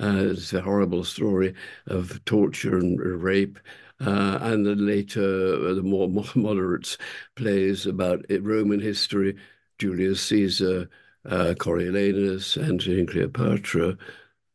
Uh, 0.00 0.30
it's 0.30 0.52
a 0.52 0.60
horrible 0.60 1.04
story 1.04 1.54
of 1.86 2.24
torture 2.24 2.78
and 2.78 3.00
rape. 3.00 3.58
Uh, 4.00 4.38
and 4.40 4.64
then 4.66 4.86
later, 4.86 5.68
uh, 5.68 5.74
the 5.74 5.82
more 5.82 6.08
moderate 6.34 6.96
plays 7.36 7.86
about 7.86 8.24
Roman 8.40 8.80
history, 8.80 9.36
Julius 9.78 10.22
Caesar, 10.22 10.88
uh, 11.26 11.54
Coriolanus, 11.58 12.56
Antony 12.56 13.00
and 13.00 13.08
Cleopatra. 13.08 13.96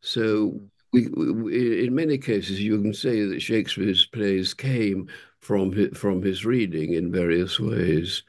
So 0.02 0.60
we, 0.92 1.08
we, 1.10 1.86
in 1.86 1.94
many 1.94 2.18
cases, 2.18 2.62
you 2.62 2.82
can 2.82 2.94
say 2.94 3.24
that 3.26 3.42
Shakespeare's 3.42 4.06
plays 4.08 4.54
came 4.54 5.08
from 5.46 5.72
his, 5.72 5.96
from 5.96 6.24
his 6.24 6.44
reading 6.44 6.94
in 6.94 7.12
various 7.12 7.60
ways. 7.60 8.24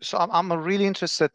So 0.00 0.16
I'm, 0.16 0.30
I'm 0.30 0.52
really 0.52 0.86
interested 0.86 1.30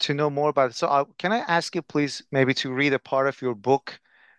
to 0.00 0.14
know 0.14 0.30
more 0.30 0.50
about 0.50 0.70
it. 0.70 0.76
So 0.76 0.86
uh, 0.86 1.04
can 1.18 1.32
I 1.32 1.38
ask 1.38 1.74
you, 1.74 1.82
please, 1.82 2.22
maybe 2.30 2.54
to 2.54 2.72
read 2.72 2.92
a 2.92 3.00
part 3.00 3.26
of 3.26 3.42
your 3.42 3.56
book 3.56 3.98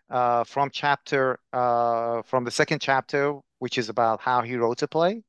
uh, 0.09 0.45
from 0.45 0.69
chapter 0.71 1.39
uh, 1.51 2.21
from 2.21 2.45
the 2.45 2.51
second 2.51 2.79
chapter, 2.79 3.39
which 3.59 3.77
is 3.77 3.89
about 3.89 4.21
how 4.21 4.41
he 4.41 4.55
wrote 4.55 4.81
a 4.83 4.87
play? 4.87 5.21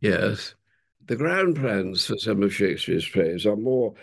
Yes. 0.00 0.54
The 1.04 1.16
ground 1.16 1.56
plans 1.56 2.06
for 2.06 2.16
some 2.16 2.42
of 2.42 2.54
Shakespeare's 2.54 3.08
plays 3.08 3.44
are 3.44 3.56
more 3.56 3.94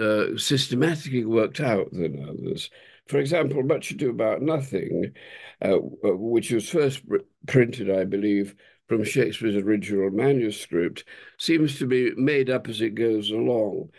uh, 0.00 0.36
systematically 0.36 1.24
worked 1.24 1.60
out 1.60 1.92
than 1.92 2.22
others. 2.22 2.70
For 3.08 3.18
example, 3.18 3.62
Much 3.62 3.90
Ado 3.90 4.10
About 4.10 4.40
Nothing, 4.40 5.12
uh, 5.60 5.76
uh, 5.76 6.16
which 6.16 6.52
was 6.52 6.68
first 6.68 7.02
printed, 7.46 7.90
I 7.90 8.04
believe, 8.04 8.54
from 8.86 9.04
Shakespeare's 9.04 9.56
original 9.56 10.10
manuscript 10.10 11.04
seems 11.38 11.78
to 11.78 11.86
be 11.86 12.12
made 12.16 12.50
up 12.50 12.68
as 12.68 12.80
it 12.80 12.94
goes 12.94 13.30
along, 13.30 13.90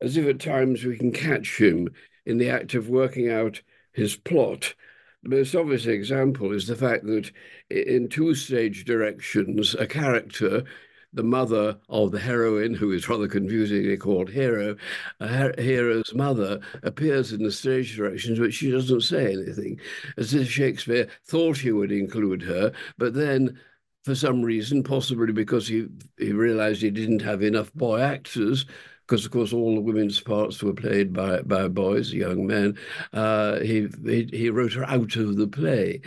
as 0.00 0.16
if 0.16 0.26
at 0.26 0.40
times 0.40 0.84
we 0.84 0.96
can 0.96 1.12
catch 1.12 1.60
him 1.60 1.88
in 2.26 2.38
the 2.38 2.50
act 2.50 2.74
of 2.74 2.88
working 2.88 3.30
out 3.30 3.62
his 3.92 4.16
plot. 4.16 4.74
The 5.22 5.30
most 5.30 5.54
obvious 5.54 5.86
example 5.86 6.52
is 6.52 6.66
the 6.66 6.76
fact 6.76 7.06
that 7.06 7.30
in 7.70 8.08
two 8.08 8.34
stage 8.34 8.84
directions, 8.84 9.74
a 9.74 9.86
character, 9.86 10.64
the 11.12 11.22
mother 11.22 11.78
of 11.88 12.10
the 12.10 12.18
heroine, 12.18 12.74
who 12.74 12.90
is 12.90 13.08
rather 13.08 13.28
confusingly 13.28 13.96
called 13.96 14.28
Hero, 14.28 14.76
Hero's 15.20 16.12
mother 16.12 16.60
appears 16.82 17.32
in 17.32 17.44
the 17.44 17.52
stage 17.52 17.96
directions, 17.96 18.40
but 18.40 18.52
she 18.52 18.70
doesn't 18.72 19.02
say 19.02 19.32
anything, 19.32 19.80
as 20.18 20.34
if 20.34 20.50
Shakespeare 20.50 21.06
thought 21.24 21.58
he 21.58 21.70
would 21.70 21.92
include 21.92 22.42
her, 22.42 22.72
but 22.98 23.14
then 23.14 23.58
for 24.04 24.14
some 24.14 24.42
reason, 24.42 24.82
possibly 24.82 25.32
because 25.32 25.66
he, 25.66 25.86
he 26.18 26.32
realized 26.32 26.82
he 26.82 26.90
didn't 26.90 27.22
have 27.22 27.42
enough 27.42 27.72
boy 27.74 28.00
actors, 28.00 28.66
because 29.06 29.24
of 29.24 29.32
course 29.32 29.52
all 29.52 29.74
the 29.74 29.80
women's 29.80 30.20
parts 30.20 30.62
were 30.62 30.74
played 30.74 31.12
by 31.12 31.40
by 31.42 31.68
boys, 31.68 32.12
young 32.12 32.46
men. 32.46 32.76
Uh, 33.12 33.60
he, 33.60 33.88
he, 34.04 34.28
he 34.32 34.50
wrote 34.50 34.72
her 34.74 34.84
out 34.84 35.16
of 35.16 35.36
the 35.36 35.48
play, 35.48 36.00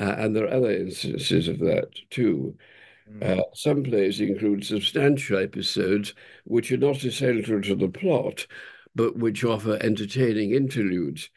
uh, 0.00 0.14
and 0.18 0.34
there 0.34 0.44
are 0.44 0.54
other 0.54 0.72
instances 0.72 1.48
of 1.48 1.58
that 1.60 1.88
too. 2.10 2.56
Mm. 3.10 3.38
Uh, 3.38 3.42
some 3.54 3.82
plays 3.82 4.20
include 4.20 4.64
substantial 4.64 5.38
episodes 5.38 6.14
which 6.44 6.72
are 6.72 6.78
not 6.78 7.04
essential 7.04 7.60
to 7.60 7.74
the 7.74 7.88
plot, 7.88 8.46
but 8.94 9.16
which 9.16 9.44
offer 9.44 9.78
entertaining 9.80 10.52
interludes. 10.52 11.30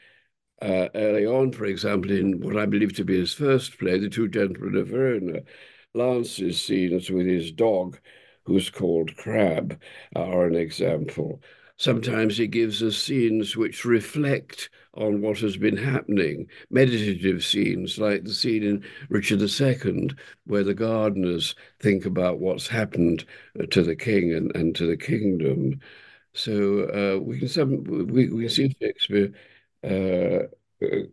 Uh, 0.61 0.87
early 0.95 1.25
on, 1.25 1.51
for 1.51 1.65
example, 1.65 2.11
in 2.11 2.39
what 2.39 2.57
I 2.57 2.65
believe 2.65 2.95
to 2.95 3.03
be 3.03 3.19
his 3.19 3.33
first 3.33 3.77
play, 3.77 3.99
The 3.99 4.09
Two 4.09 4.29
Gentlemen 4.29 4.77
of 4.77 4.87
Verona, 4.87 5.41
Lance's 5.95 6.61
scenes 6.61 7.09
with 7.09 7.25
his 7.25 7.51
dog, 7.51 7.99
who's 8.43 8.69
called 8.69 9.15
Crab, 9.17 9.79
are 10.15 10.45
an 10.45 10.55
example. 10.55 11.41
Sometimes 11.77 12.37
he 12.37 12.47
gives 12.47 12.81
us 12.81 12.97
scenes 12.97 13.57
which 13.57 13.83
reflect 13.85 14.69
on 14.93 15.21
what 15.21 15.39
has 15.39 15.57
been 15.57 15.75
happening, 15.75 16.47
meditative 16.69 17.43
scenes 17.43 17.97
like 17.97 18.23
the 18.23 18.33
scene 18.33 18.63
in 18.63 18.83
Richard 19.09 19.41
II, 19.41 20.09
where 20.45 20.63
the 20.63 20.73
gardeners 20.73 21.53
think 21.81 22.05
about 22.05 22.39
what's 22.39 22.67
happened 22.67 23.25
to 23.71 23.83
the 23.83 23.95
king 23.95 24.33
and, 24.33 24.55
and 24.55 24.75
to 24.75 24.85
the 24.87 24.97
kingdom. 24.97 25.81
So 26.33 27.17
uh, 27.17 27.21
we 27.21 27.39
can 27.39 27.47
some 27.49 27.83
we, 27.83 28.29
we 28.29 28.47
see 28.49 28.75
Shakespeare 28.81 29.31
uh, 29.83 30.47
uh, 30.85 31.03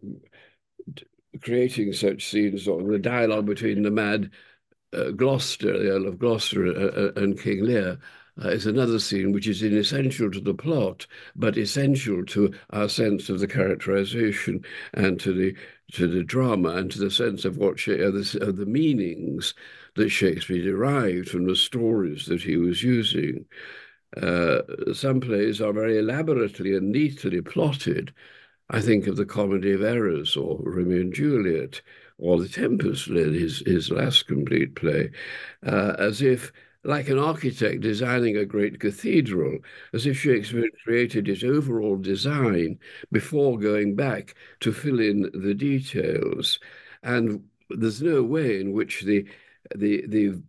creating 1.42 1.92
such 1.92 2.26
scenes, 2.30 2.68
or 2.68 2.82
the 2.82 2.98
dialogue 2.98 3.46
between 3.46 3.82
the 3.82 3.90
mad 3.90 4.30
uh, 4.92 5.10
Gloucester, 5.10 5.78
the 5.78 5.90
Earl 5.90 6.06
of 6.06 6.18
Gloucester, 6.18 6.66
uh, 6.66 7.08
uh, 7.08 7.12
and 7.16 7.40
King 7.40 7.64
Lear. 7.64 7.98
Uh, 8.42 8.48
is 8.48 8.64
another 8.64 8.98
scene 8.98 9.30
which 9.30 9.46
is 9.46 9.62
inessential 9.62 10.30
to 10.30 10.40
the 10.40 10.54
plot, 10.54 11.06
but 11.36 11.58
essential 11.58 12.24
to 12.24 12.50
our 12.70 12.88
sense 12.88 13.28
of 13.28 13.40
the 13.40 13.46
characterization 13.46 14.64
and 14.94 15.20
to 15.20 15.34
the 15.34 15.54
to 15.92 16.08
the 16.08 16.24
drama 16.24 16.70
and 16.70 16.90
to 16.90 16.98
the 16.98 17.10
sense 17.10 17.44
of 17.44 17.58
what 17.58 17.74
uh, 17.86 18.10
the, 18.10 18.38
of 18.40 18.56
the 18.56 18.64
meanings 18.64 19.52
that 19.96 20.08
Shakespeare 20.08 20.62
derived 20.62 21.28
from 21.28 21.46
the 21.46 21.54
stories 21.54 22.24
that 22.26 22.40
he 22.40 22.56
was 22.56 22.82
using. 22.82 23.44
Uh, 24.16 24.62
some 24.94 25.20
plays 25.20 25.60
are 25.60 25.72
very 25.72 25.98
elaborately 25.98 26.74
and 26.74 26.90
neatly 26.90 27.42
plotted. 27.42 28.14
I 28.70 28.80
think 28.80 29.06
of 29.06 29.16
the 29.16 29.26
Comedy 29.26 29.72
of 29.72 29.82
Errors 29.82 30.36
or 30.36 30.58
Romeo 30.62 31.00
and 31.00 31.12
Juliet, 31.12 31.82
or 32.22 32.40
The 32.40 32.48
Tempest 32.48 33.08
led 33.08 33.32
his, 33.34 33.60
his 33.66 33.90
last 33.90 34.26
complete 34.26 34.74
play, 34.76 35.10
uh, 35.66 35.94
as 35.98 36.22
if, 36.22 36.52
like 36.84 37.08
an 37.08 37.18
architect 37.18 37.80
designing 37.80 38.36
a 38.36 38.44
great 38.44 38.80
cathedral, 38.80 39.58
as 39.92 40.06
if 40.06 40.18
Shakespeare 40.18 40.68
created 40.84 41.26
his 41.26 41.44
overall 41.44 41.96
design 41.96 42.78
before 43.12 43.58
going 43.58 43.94
back 43.96 44.34
to 44.60 44.72
fill 44.72 45.00
in 45.00 45.30
the 45.34 45.54
details. 45.54 46.58
And 47.02 47.44
there's 47.70 48.02
no 48.02 48.22
way 48.22 48.60
in 48.60 48.72
which 48.72 49.02
the 49.02 49.26
the 49.74 50.06
the 50.06 50.42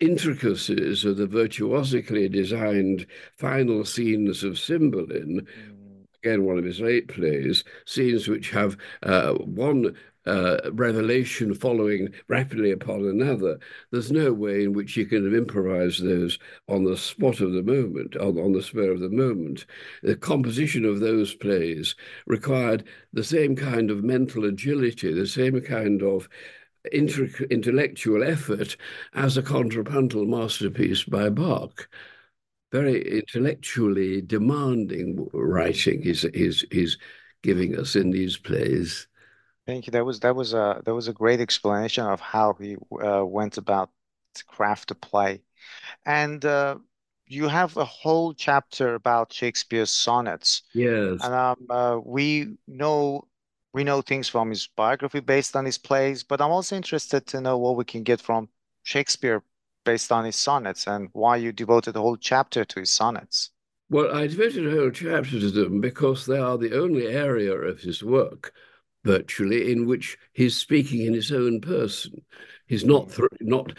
intricacies 0.00 1.04
of 1.04 1.16
the 1.16 1.26
virtuosically 1.26 2.28
designed 2.28 3.06
final 3.36 3.84
scenes 3.84 4.44
of 4.44 4.58
Cymbeline 4.58 5.46
mm 5.46 5.84
again 6.24 6.44
one 6.44 6.58
of 6.58 6.64
his 6.64 6.80
late 6.80 7.06
plays, 7.08 7.62
scenes 7.86 8.26
which 8.26 8.50
have 8.50 8.76
uh, 9.04 9.34
one 9.34 9.94
uh, 10.28 10.70
revelation 10.72 11.54
following 11.54 12.10
rapidly 12.28 12.70
upon 12.70 13.06
another. 13.06 13.58
There's 13.90 14.12
no 14.12 14.32
way 14.32 14.64
in 14.64 14.74
which 14.74 14.96
you 14.96 15.06
can 15.06 15.34
improvise 15.34 15.98
those 15.98 16.38
on 16.68 16.84
the 16.84 16.96
spot 16.96 17.40
of 17.40 17.52
the 17.52 17.62
moment, 17.62 18.16
on, 18.16 18.38
on 18.38 18.52
the 18.52 18.62
spur 18.62 18.92
of 18.92 19.00
the 19.00 19.08
moment. 19.08 19.66
The 20.02 20.16
composition 20.16 20.84
of 20.84 21.00
those 21.00 21.34
plays 21.34 21.96
required 22.26 22.84
the 23.12 23.24
same 23.24 23.56
kind 23.56 23.90
of 23.90 24.04
mental 24.04 24.44
agility, 24.44 25.12
the 25.12 25.26
same 25.26 25.60
kind 25.62 26.02
of 26.02 26.28
intellectual 26.92 28.22
effort 28.22 28.76
as 29.14 29.36
a 29.36 29.42
contrapuntal 29.42 30.24
masterpiece 30.26 31.04
by 31.04 31.28
Bach. 31.28 31.88
Very 32.70 33.18
intellectually 33.18 34.20
demanding 34.20 35.26
writing 35.32 36.02
is 36.02 36.24
is 36.26 36.64
is 36.70 36.98
giving 37.42 37.78
us 37.78 37.96
in 37.96 38.10
these 38.10 38.36
plays. 38.36 39.07
Thank 39.68 39.86
you. 39.86 39.90
That 39.90 40.06
was 40.06 40.20
that 40.20 40.34
was 40.34 40.54
a 40.54 40.80
that 40.86 40.94
was 40.94 41.08
a 41.08 41.12
great 41.12 41.40
explanation 41.40 42.06
of 42.06 42.20
how 42.20 42.54
he 42.54 42.78
uh, 43.04 43.22
went 43.26 43.58
about 43.58 43.90
to 44.36 44.44
craft 44.46 44.90
a 44.92 44.94
play, 44.94 45.42
and 46.06 46.42
uh, 46.42 46.78
you 47.26 47.48
have 47.48 47.76
a 47.76 47.84
whole 47.84 48.32
chapter 48.32 48.94
about 48.94 49.30
Shakespeare's 49.30 49.90
sonnets. 49.90 50.62
Yes, 50.72 51.20
and 51.22 51.34
um, 51.34 51.66
uh, 51.68 52.00
we 52.02 52.56
know 52.66 53.28
we 53.74 53.84
know 53.84 54.00
things 54.00 54.26
from 54.26 54.48
his 54.48 54.66
biography 54.68 55.20
based 55.20 55.54
on 55.54 55.66
his 55.66 55.76
plays, 55.76 56.24
but 56.24 56.40
I'm 56.40 56.50
also 56.50 56.74
interested 56.74 57.26
to 57.26 57.42
know 57.42 57.58
what 57.58 57.76
we 57.76 57.84
can 57.84 58.02
get 58.02 58.22
from 58.22 58.48
Shakespeare 58.84 59.42
based 59.84 60.10
on 60.10 60.24
his 60.24 60.36
sonnets 60.36 60.86
and 60.86 61.10
why 61.12 61.36
you 61.36 61.52
devoted 61.52 61.94
a 61.94 62.00
whole 62.00 62.16
chapter 62.16 62.64
to 62.64 62.80
his 62.80 62.90
sonnets. 62.90 63.50
Well, 63.90 64.16
I 64.16 64.28
devoted 64.28 64.66
a 64.66 64.70
whole 64.70 64.90
chapter 64.90 65.38
to 65.38 65.50
them 65.50 65.82
because 65.82 66.24
they 66.24 66.38
are 66.38 66.56
the 66.56 66.74
only 66.74 67.06
area 67.06 67.52
of 67.52 67.80
his 67.80 68.02
work 68.02 68.54
virtually 69.08 69.72
in 69.72 69.86
which 69.86 70.18
he's 70.34 70.54
speaking 70.54 71.00
in 71.06 71.14
his 71.14 71.32
own 71.32 71.62
person. 71.62 72.20
He's 72.66 72.84
not 72.84 73.10
not 73.40 73.72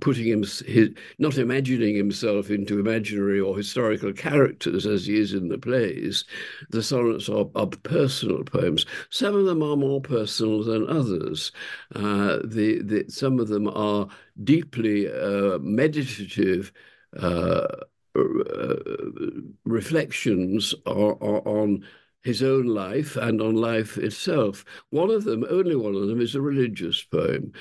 putting 0.00 0.26
him 0.26 0.42
his, 0.42 0.90
not 1.18 1.38
imagining 1.38 1.94
himself 1.94 2.50
into 2.50 2.80
imaginary 2.80 3.38
or 3.40 3.56
historical 3.56 4.12
characters 4.12 4.84
as 4.84 5.06
he 5.06 5.16
is 5.18 5.32
in 5.32 5.48
the 5.48 5.58
plays. 5.58 6.24
The 6.70 6.82
sonnets 6.82 7.28
are, 7.28 7.46
are 7.54 7.66
personal 7.66 8.42
poems. 8.42 8.84
Some 9.10 9.36
of 9.36 9.44
them 9.46 9.62
are 9.62 9.76
more 9.76 10.00
personal 10.00 10.64
than 10.64 10.88
others. 10.88 11.52
Uh, 11.94 12.38
the, 12.44 12.82
the, 12.82 13.04
some 13.08 13.38
of 13.38 13.46
them 13.46 13.68
are 13.68 14.08
deeply 14.42 15.08
uh, 15.08 15.58
meditative. 15.60 16.72
Uh, 17.16 17.66
uh 18.16 18.76
reflections 19.64 20.74
are, 20.86 21.16
are 21.22 21.42
on 21.46 21.84
his 22.26 22.42
own 22.42 22.66
life 22.66 23.14
and 23.14 23.40
on 23.40 23.54
life 23.54 23.96
itself. 23.96 24.64
One 24.90 25.10
of 25.10 25.22
them, 25.22 25.44
only 25.48 25.76
one 25.76 25.94
of 25.94 26.08
them, 26.08 26.20
is 26.20 26.34
a 26.34 26.40
religious 26.40 27.04
poem. 27.04 27.52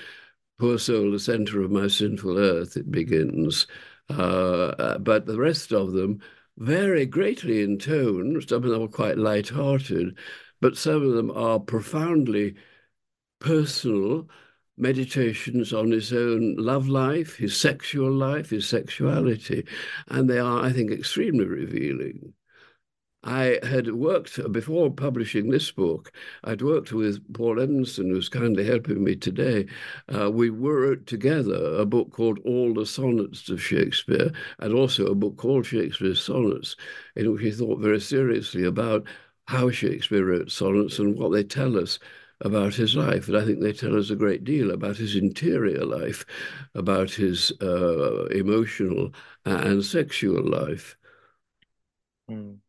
Poor 0.60 0.80
soul, 0.80 1.12
the 1.12 1.20
center 1.20 1.62
of 1.62 1.70
my 1.70 1.88
sinful 1.88 2.40
earth, 2.40 2.76
it 2.76 2.90
begins. 2.90 3.68
Uh, 4.10 4.74
uh, 4.80 4.98
but 4.98 5.28
the 5.28 5.38
rest 5.38 5.72
of 5.72 5.94
them 5.94 6.20
vary 6.58 7.06
greatly 7.06 7.62
in 7.62 7.78
tone. 7.78 8.42
Some 8.42 8.64
of 8.64 8.72
them 8.72 8.82
are 8.82 8.88
quite 8.88 9.20
light-hearted, 9.20 10.18
but 10.62 10.78
some 10.78 11.06
of 11.06 11.14
them 11.14 11.30
are 11.30 11.60
profoundly 11.60 12.56
personal 13.40 14.28
meditations 14.78 15.74
on 15.74 15.92
his 15.92 16.12
own 16.12 16.56
love 16.56 16.88
life, 16.88 17.36
his 17.36 17.56
sexual 17.56 18.12
life, 18.12 18.50
his 18.50 18.68
sexuality. 18.68 19.68
And 20.08 20.28
they 20.28 20.40
are, 20.40 20.64
I 20.64 20.72
think, 20.74 20.92
extremely 20.92 21.46
revealing. 21.46 22.34
I 23.26 23.60
had 23.64 23.92
worked 23.96 24.40
before 24.52 24.92
publishing 24.92 25.50
this 25.50 25.72
book. 25.72 26.12
I'd 26.44 26.62
worked 26.62 26.94
with 26.94 27.34
Paul 27.34 27.60
Edmondson, 27.60 28.10
who's 28.10 28.30
kindly 28.30 28.64
helping 28.64 29.04
me 29.04 29.16
today. 29.16 29.66
Uh, 30.16 30.30
we 30.30 30.50
wrote 30.50 31.08
together 31.08 31.76
a 31.76 31.86
book 31.86 32.12
called 32.12 32.38
All 32.46 32.76
the 32.76 32.86
Sonnets 32.86 33.50
of 33.50 33.60
Shakespeare, 33.62 34.32
and 34.60 34.74
also 34.74 35.08
a 35.08 35.16
book 35.16 35.38
called 35.38 35.66
Shakespeare's 35.66 36.22
Sonnets, 36.22 36.76
in 37.16 37.32
which 37.34 37.42
he 37.42 37.52
thought 37.52 37.80
very 37.80 38.00
seriously 38.00 38.64
about 38.64 39.08
how 39.48 39.72
Shakespeare 39.72 40.26
wrote 40.26 40.52
sonnets 40.52 41.00
and 41.00 41.18
what 41.18 41.32
they 41.32 41.44
tell 41.44 41.80
us 41.80 41.98
about 42.42 42.76
his 42.76 42.96
life. 42.96 43.28
And 43.28 43.38
I 43.38 43.46
think 43.46 43.60
they 43.60 43.74
tell 43.74 43.98
us 43.98 44.12
a 44.12 44.16
great 44.16 44.44
deal 44.44 44.70
about 44.70 44.98
his 44.98 45.16
interior 45.16 45.84
life, 45.84 46.26
about 46.76 47.10
his 47.10 47.52
uh, 47.60 48.26
emotional 48.26 49.14
and 49.46 49.84
sexual 49.84 50.48
life. 50.48 50.96
Mm. 52.30 52.60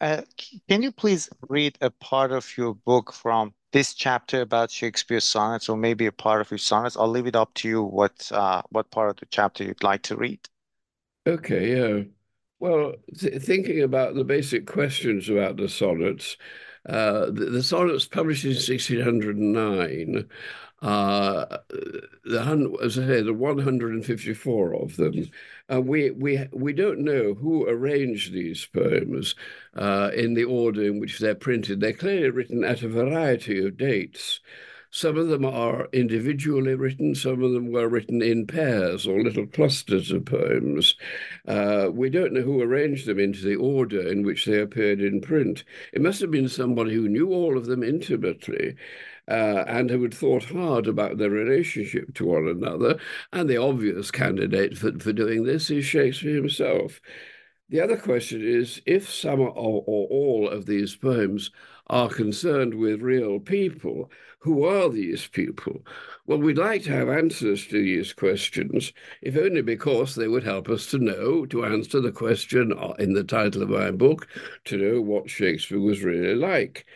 Uh, 0.00 0.22
can 0.68 0.82
you 0.82 0.92
please 0.92 1.28
read 1.48 1.78
a 1.80 1.90
part 1.90 2.30
of 2.30 2.56
your 2.56 2.74
book 2.74 3.12
from 3.12 3.54
this 3.72 3.94
chapter 3.94 4.42
about 4.42 4.70
Shakespeare's 4.70 5.24
sonnets, 5.24 5.68
or 5.68 5.76
maybe 5.76 6.06
a 6.06 6.12
part 6.12 6.40
of 6.40 6.50
your 6.50 6.58
sonnets? 6.58 6.96
I'll 6.96 7.08
leave 7.08 7.26
it 7.26 7.36
up 7.36 7.54
to 7.54 7.68
you 7.68 7.82
what 7.82 8.30
uh, 8.32 8.62
what 8.70 8.90
part 8.90 9.10
of 9.10 9.16
the 9.16 9.26
chapter 9.26 9.64
you'd 9.64 9.82
like 9.82 10.02
to 10.02 10.16
read. 10.16 10.40
Okay, 11.26 11.76
yeah. 11.76 12.02
Well, 12.58 12.94
th 13.18 13.42
thinking 13.42 13.82
about 13.82 14.14
the 14.14 14.24
basic 14.24 14.66
questions 14.66 15.28
about 15.28 15.56
the 15.56 15.68
sonnets, 15.68 16.36
uh, 16.88 17.26
the, 17.26 17.50
the, 17.50 17.62
sonnets 17.62 18.06
published 18.06 18.44
in 18.44 18.50
1609 18.50 20.28
uh, 20.82 21.58
the, 21.68 22.78
as 22.82 22.98
I 22.98 23.06
say, 23.06 23.22
the 23.22 23.32
154 23.32 24.74
of 24.74 24.96
them. 24.96 25.30
Uh, 25.72 25.80
we, 25.80 26.10
we, 26.10 26.46
we 26.52 26.72
don't 26.72 27.00
know 27.00 27.34
who 27.34 27.66
arranged 27.66 28.32
these 28.32 28.66
poems 28.66 29.34
uh, 29.74 30.10
in 30.14 30.34
the 30.34 30.44
order 30.44 30.84
in 30.84 31.00
which 31.00 31.18
they're 31.18 31.34
printed. 31.34 31.80
They're 31.80 31.92
clearly 31.92 32.30
written 32.30 32.62
at 32.62 32.82
a 32.82 32.88
variety 32.88 33.64
of 33.64 33.76
dates. 33.76 34.40
Some 34.90 35.18
of 35.18 35.28
them 35.28 35.44
are 35.44 35.88
individually 35.92 36.74
written, 36.74 37.14
some 37.14 37.42
of 37.42 37.52
them 37.52 37.70
were 37.70 37.88
written 37.88 38.22
in 38.22 38.46
pairs 38.46 39.06
or 39.06 39.22
little 39.22 39.46
clusters 39.46 40.10
of 40.10 40.24
poems. 40.24 40.94
Uh, 41.46 41.88
we 41.92 42.08
don't 42.08 42.32
know 42.32 42.40
who 42.40 42.62
arranged 42.62 43.06
them 43.06 43.18
into 43.18 43.44
the 43.44 43.56
order 43.56 44.00
in 44.00 44.22
which 44.22 44.46
they 44.46 44.58
appeared 44.58 45.00
in 45.00 45.20
print. 45.20 45.64
It 45.92 46.00
must 46.00 46.20
have 46.20 46.30
been 46.30 46.48
somebody 46.48 46.94
who 46.94 47.08
knew 47.08 47.30
all 47.30 47.58
of 47.58 47.66
them 47.66 47.82
intimately 47.82 48.76
uh, 49.28 49.64
and 49.66 49.90
who 49.90 50.02
had 50.02 50.14
thought 50.14 50.44
hard 50.44 50.86
about 50.86 51.18
their 51.18 51.30
relationship 51.30 52.14
to 52.14 52.26
one 52.26 52.48
another. 52.48 52.98
And 53.32 53.48
the 53.48 53.56
obvious 53.56 54.10
candidate 54.10 54.78
for, 54.78 54.98
for 54.98 55.12
doing 55.12 55.44
this 55.44 55.70
is 55.70 55.84
Shakespeare 55.84 56.36
himself. 56.36 57.00
The 57.68 57.80
other 57.80 57.96
question 57.96 58.42
is 58.46 58.80
if 58.86 59.12
some 59.12 59.40
or, 59.40 59.50
or 59.50 60.06
all 60.08 60.48
of 60.48 60.66
these 60.66 60.94
poems 60.94 61.50
are 61.88 62.08
concerned 62.08 62.74
with 62.74 63.00
real 63.00 63.40
people, 63.40 64.10
who 64.38 64.64
are 64.64 64.88
these 64.88 65.26
people? 65.26 65.84
Well, 66.26 66.38
we'd 66.38 66.58
like 66.58 66.84
to 66.84 66.92
have 66.92 67.08
answers 67.08 67.66
to 67.66 67.82
these 67.82 68.12
questions, 68.12 68.92
if 69.20 69.36
only 69.36 69.62
because 69.62 70.14
they 70.14 70.28
would 70.28 70.44
help 70.44 70.68
us 70.68 70.86
to 70.90 70.98
know, 70.98 71.46
to 71.46 71.64
answer 71.64 72.00
the 72.00 72.12
question 72.12 72.72
in 73.00 73.14
the 73.14 73.24
title 73.24 73.62
of 73.62 73.70
my 73.70 73.90
book, 73.90 74.28
to 74.66 74.76
know 74.76 75.00
what 75.00 75.30
Shakespeare 75.30 75.80
was 75.80 76.04
really 76.04 76.36
like. 76.36 76.86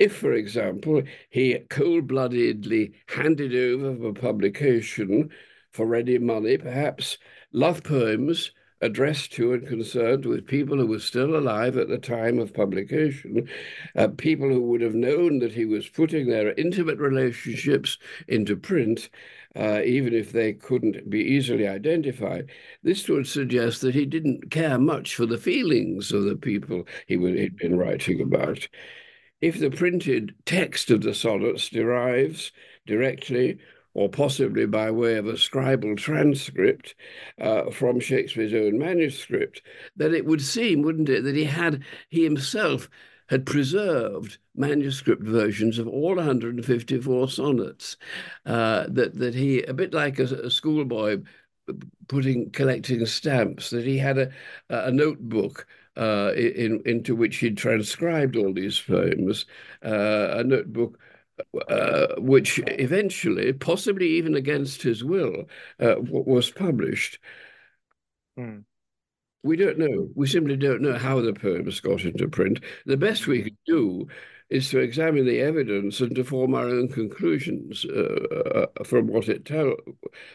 If, 0.00 0.16
for 0.16 0.32
example, 0.32 1.04
he 1.28 1.56
cold 1.68 2.08
bloodedly 2.08 2.92
handed 3.06 3.54
over 3.54 3.94
for 3.96 4.12
publication 4.12 5.30
for 5.70 5.86
ready 5.86 6.18
money, 6.18 6.58
perhaps 6.58 7.18
love 7.52 7.84
poems 7.84 8.50
addressed 8.80 9.32
to 9.34 9.52
and 9.52 9.68
concerned 9.68 10.24
with 10.24 10.46
people 10.46 10.78
who 10.78 10.86
were 10.86 10.98
still 10.98 11.36
alive 11.36 11.76
at 11.76 11.88
the 11.88 11.98
time 11.98 12.38
of 12.40 12.54
publication, 12.54 13.46
uh, 13.94 14.08
people 14.08 14.48
who 14.48 14.62
would 14.62 14.80
have 14.80 14.94
known 14.94 15.38
that 15.38 15.52
he 15.52 15.66
was 15.66 15.88
putting 15.88 16.26
their 16.28 16.54
intimate 16.54 16.98
relationships 16.98 17.98
into 18.26 18.56
print, 18.56 19.10
uh, 19.54 19.82
even 19.84 20.14
if 20.14 20.32
they 20.32 20.54
couldn't 20.54 21.10
be 21.10 21.20
easily 21.20 21.68
identified. 21.68 22.50
This 22.82 23.06
would 23.08 23.26
suggest 23.28 23.82
that 23.82 23.94
he 23.94 24.06
didn't 24.06 24.50
care 24.50 24.78
much 24.78 25.14
for 25.14 25.26
the 25.26 25.38
feelings 25.38 26.10
of 26.10 26.24
the 26.24 26.36
people 26.36 26.86
he 27.06 27.14
had 27.38 27.56
been 27.56 27.76
writing 27.76 28.20
about 28.22 28.66
if 29.40 29.58
the 29.58 29.70
printed 29.70 30.34
text 30.44 30.90
of 30.90 31.02
the 31.02 31.14
sonnets 31.14 31.68
derives 31.68 32.52
directly 32.86 33.58
or 33.94 34.08
possibly 34.08 34.66
by 34.66 34.90
way 34.90 35.16
of 35.16 35.26
a 35.26 35.32
scribal 35.32 35.96
transcript 35.96 36.94
uh, 37.40 37.70
from 37.70 37.98
Shakespeare's 37.98 38.54
own 38.54 38.78
manuscript, 38.78 39.62
then 39.96 40.14
it 40.14 40.24
would 40.24 40.42
seem, 40.42 40.82
wouldn't 40.82 41.08
it, 41.08 41.24
that 41.24 41.34
he 41.34 41.44
had 41.44 41.82
he 42.08 42.22
himself 42.22 42.88
had 43.28 43.46
preserved 43.46 44.38
manuscript 44.56 45.22
versions 45.22 45.78
of 45.78 45.88
all 45.88 46.16
154 46.16 47.28
sonnets. 47.28 47.96
Uh, 48.46 48.86
that 48.88 49.18
that 49.18 49.34
he, 49.34 49.62
a 49.62 49.74
bit 49.74 49.92
like 49.92 50.18
a, 50.18 50.24
a 50.24 50.50
schoolboy 50.50 51.20
putting 52.08 52.50
collecting 52.50 53.04
stamps, 53.06 53.70
that 53.70 53.84
he 53.84 53.98
had 53.98 54.18
a 54.18 54.30
a 54.68 54.90
notebook 54.90 55.66
uh, 55.96 56.32
in, 56.36 56.82
into 56.86 57.16
which 57.16 57.36
he'd 57.38 57.56
transcribed 57.56 58.36
all 58.36 58.52
these 58.52 58.80
poems, 58.80 59.46
uh, 59.84 60.28
a 60.32 60.44
notebook 60.44 60.98
uh, 61.68 62.14
which 62.18 62.60
eventually, 62.66 63.52
possibly 63.52 64.08
even 64.08 64.34
against 64.34 64.82
his 64.82 65.02
will, 65.02 65.44
uh, 65.80 65.96
was 65.98 66.50
published. 66.50 67.18
Mm. 68.38 68.64
We 69.42 69.56
don't 69.56 69.78
know. 69.78 70.08
We 70.14 70.26
simply 70.26 70.56
don't 70.56 70.82
know 70.82 70.98
how 70.98 71.20
the 71.20 71.32
poems 71.32 71.80
got 71.80 72.04
into 72.04 72.28
print. 72.28 72.60
The 72.84 72.98
best 72.98 73.26
we 73.26 73.42
can 73.42 73.56
do 73.66 74.08
is 74.50 74.68
to 74.68 74.80
examine 74.80 75.24
the 75.24 75.40
evidence 75.40 76.00
and 76.00 76.14
to 76.16 76.24
form 76.24 76.54
our 76.54 76.66
own 76.66 76.88
conclusions 76.88 77.86
uh, 77.86 78.66
uh, 78.78 78.84
from 78.84 79.06
what 79.06 79.28
it 79.28 79.44
tell 79.44 79.76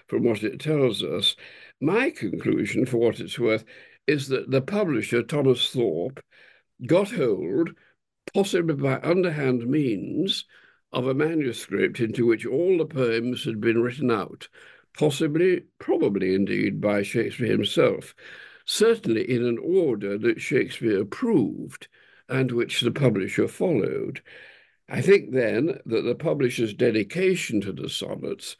from 0.07 0.23
what 0.23 0.43
it 0.43 0.59
tells 0.59 1.03
us. 1.03 1.35
My 1.81 2.09
conclusion, 2.09 2.85
for 2.85 2.97
what 2.97 3.19
it's 3.19 3.37
worth, 3.37 3.65
is 4.07 4.27
that 4.27 4.51
the 4.51 4.61
publisher, 4.61 5.23
Thomas 5.23 5.69
Thorpe, 5.69 6.23
got 6.85 7.11
hold, 7.11 7.71
possibly 8.33 8.75
by 8.75 8.99
underhand 9.01 9.67
means, 9.67 10.45
of 10.91 11.07
a 11.07 11.13
manuscript 11.13 11.99
into 11.99 12.25
which 12.25 12.45
all 12.45 12.77
the 12.77 12.85
poems 12.85 13.43
had 13.43 13.59
been 13.59 13.81
written 13.81 14.11
out, 14.11 14.47
possibly, 14.97 15.63
probably 15.79 16.33
indeed, 16.33 16.79
by 16.79 17.01
Shakespeare 17.03 17.51
himself, 17.51 18.15
certainly 18.65 19.29
in 19.29 19.45
an 19.45 19.57
order 19.57 20.17
that 20.17 20.41
Shakespeare 20.41 21.01
approved 21.01 21.87
and 22.29 22.51
which 22.51 22.81
the 22.81 22.91
publisher 22.91 23.47
followed. 23.47 24.21
I 24.87 25.01
think 25.01 25.31
then 25.31 25.79
that 25.85 26.01
the 26.03 26.15
publisher's 26.15 26.73
dedication 26.73 27.61
to 27.61 27.73
the 27.73 27.89
sonnets, 27.89 28.55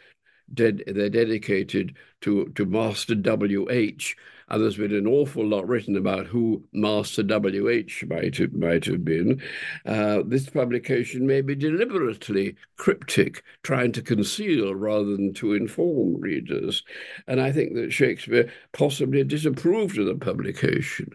they're 0.48 0.72
dedicated 0.74 1.96
to, 2.22 2.52
to 2.56 2.66
Master 2.66 3.16
W.H., 3.16 4.16
and 4.50 4.62
there's 4.62 4.78
been 4.78 4.94
an 4.94 5.08
awful 5.08 5.46
lot 5.46 5.68
written 5.68 5.98
about 5.98 6.28
who 6.28 6.64
Master 6.72 7.24
W.H. 7.24 8.06
might 8.08 8.38
have, 8.38 8.54
might 8.54 8.86
have 8.86 9.04
been. 9.04 9.42
Uh, 9.86 10.22
this 10.26 10.50
publication 10.50 11.26
may 11.26 11.42
be 11.42 11.56
deliberately 11.56 12.56
cryptic, 12.78 13.44
trying 13.64 13.92
to 13.94 14.02
conceal 14.02 14.76
rather 14.76 15.16
than 15.16 15.34
to 15.34 15.54
inform 15.54 16.20
readers. 16.20 16.84
And 17.28 17.42
I 17.42 17.52
think 17.52 17.74
that 17.74 17.92
Shakespeare 17.92 18.52
possibly 18.72 19.24
disapproved 19.24 19.98
of 19.98 20.06
the 20.06 20.16
publication, 20.16 21.12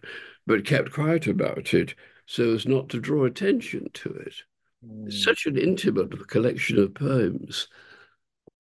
but 0.47 0.67
kept 0.67 0.93
quiet 0.93 1.27
about 1.29 1.73
it 1.73 1.95
so 2.27 2.55
as 2.55 2.67
not 2.67 2.89
to 2.89 3.01
draw 3.01 3.25
attention 3.25 3.91
to 3.95 4.09
it. 4.11 4.35
Mm. 4.87 5.07
It's 5.07 5.23
such 5.23 5.47
an 5.47 5.57
intimate 5.57 6.29
collection 6.29 6.79
of 6.79 6.95
poems. 6.95 7.69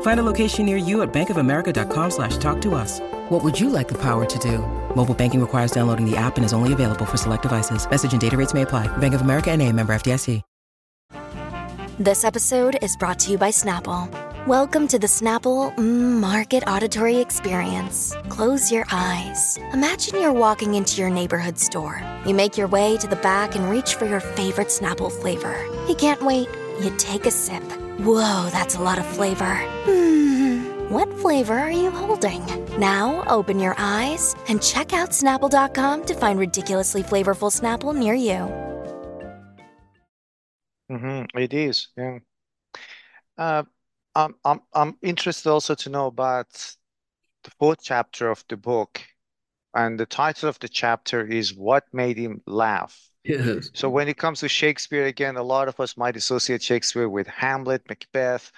Find 0.00 0.18
a 0.18 0.22
location 0.24 0.66
near 0.66 0.78
you 0.78 1.02
at 1.02 1.12
bankofamerica.com 1.12 2.10
slash 2.10 2.38
talk 2.38 2.60
to 2.62 2.74
us. 2.74 3.00
What 3.28 3.44
would 3.44 3.60
you 3.60 3.68
like 3.68 3.88
the 3.88 3.98
power 3.98 4.24
to 4.24 4.38
do? 4.38 4.58
Mobile 4.96 5.14
banking 5.14 5.40
requires 5.40 5.70
downloading 5.70 6.10
the 6.10 6.16
app 6.16 6.36
and 6.36 6.46
is 6.46 6.54
only 6.54 6.72
available 6.72 7.04
for 7.04 7.18
select 7.18 7.42
devices. 7.42 7.88
Message 7.88 8.12
and 8.12 8.20
data 8.20 8.36
rates 8.36 8.54
may 8.54 8.62
apply. 8.62 8.88
Bank 8.96 9.14
of 9.14 9.20
America 9.20 9.50
and 9.50 9.60
a 9.62 9.70
member 9.72 9.94
FDIC. 9.94 10.42
This 11.98 12.24
episode 12.24 12.76
is 12.82 12.94
brought 12.94 13.18
to 13.20 13.30
you 13.30 13.38
by 13.38 13.48
Snapple. 13.48 14.06
Welcome 14.46 14.86
to 14.88 14.98
the 14.98 15.06
Snapple 15.06 15.74
mm, 15.76 16.20
Market 16.20 16.62
Auditory 16.68 17.16
Experience. 17.16 18.14
Close 18.28 18.70
your 18.70 18.84
eyes. 18.92 19.58
Imagine 19.72 20.20
you're 20.20 20.30
walking 20.30 20.74
into 20.74 21.00
your 21.00 21.08
neighborhood 21.08 21.58
store. 21.58 22.02
You 22.26 22.34
make 22.34 22.58
your 22.58 22.68
way 22.68 22.98
to 22.98 23.06
the 23.06 23.16
back 23.16 23.54
and 23.54 23.70
reach 23.70 23.94
for 23.94 24.04
your 24.04 24.20
favorite 24.20 24.68
Snapple 24.68 25.10
flavor. 25.10 25.56
You 25.88 25.94
can't 25.94 26.20
wait. 26.22 26.50
You 26.82 26.94
take 26.98 27.24
a 27.24 27.30
sip. 27.30 27.64
Whoa, 27.98 28.48
that's 28.50 28.74
a 28.74 28.82
lot 28.82 28.98
of 28.98 29.06
flavor. 29.06 29.54
Hmm, 29.84 30.92
what 30.92 31.10
flavor 31.18 31.58
are 31.58 31.70
you 31.70 31.90
holding? 31.90 32.44
Now 32.78 33.24
open 33.28 33.58
your 33.58 33.74
eyes 33.78 34.36
and 34.48 34.62
check 34.62 34.92
out 34.92 35.10
Snapple.com 35.10 36.04
to 36.04 36.14
find 36.14 36.38
ridiculously 36.38 37.02
flavorful 37.02 37.50
Snapple 37.50 37.96
near 37.96 38.14
you. 38.14 38.52
Mm-hmm, 40.90 41.38
it 41.38 41.54
is, 41.54 41.88
yeah. 41.96 42.18
Uh, 43.38 43.62
I'm 44.14 44.34
I'm 44.44 44.60
I'm 44.72 44.96
interested 45.02 45.50
also 45.50 45.74
to 45.74 45.90
know 45.90 46.06
about 46.06 46.48
the 47.44 47.50
fourth 47.58 47.78
chapter 47.82 48.30
of 48.30 48.44
the 48.48 48.56
book, 48.56 49.00
and 49.76 50.00
the 50.00 50.06
title 50.06 50.48
of 50.48 50.58
the 50.60 50.68
chapter 50.70 51.26
is 51.26 51.54
"What 51.54 51.84
Made 51.94 52.18
Him 52.18 52.42
Laugh." 52.46 53.10
Yes. 53.24 53.70
So 53.74 53.90
when 53.90 54.08
it 54.08 54.18
comes 54.18 54.40
to 54.40 54.48
Shakespeare, 54.48 55.06
again, 55.06 55.36
a 55.36 55.42
lot 55.44 55.68
of 55.68 55.80
us 55.80 55.96
might 55.96 56.16
associate 56.16 56.62
Shakespeare 56.62 57.08
with 57.08 57.26
Hamlet, 57.28 57.88
Macbeth, 57.88 58.52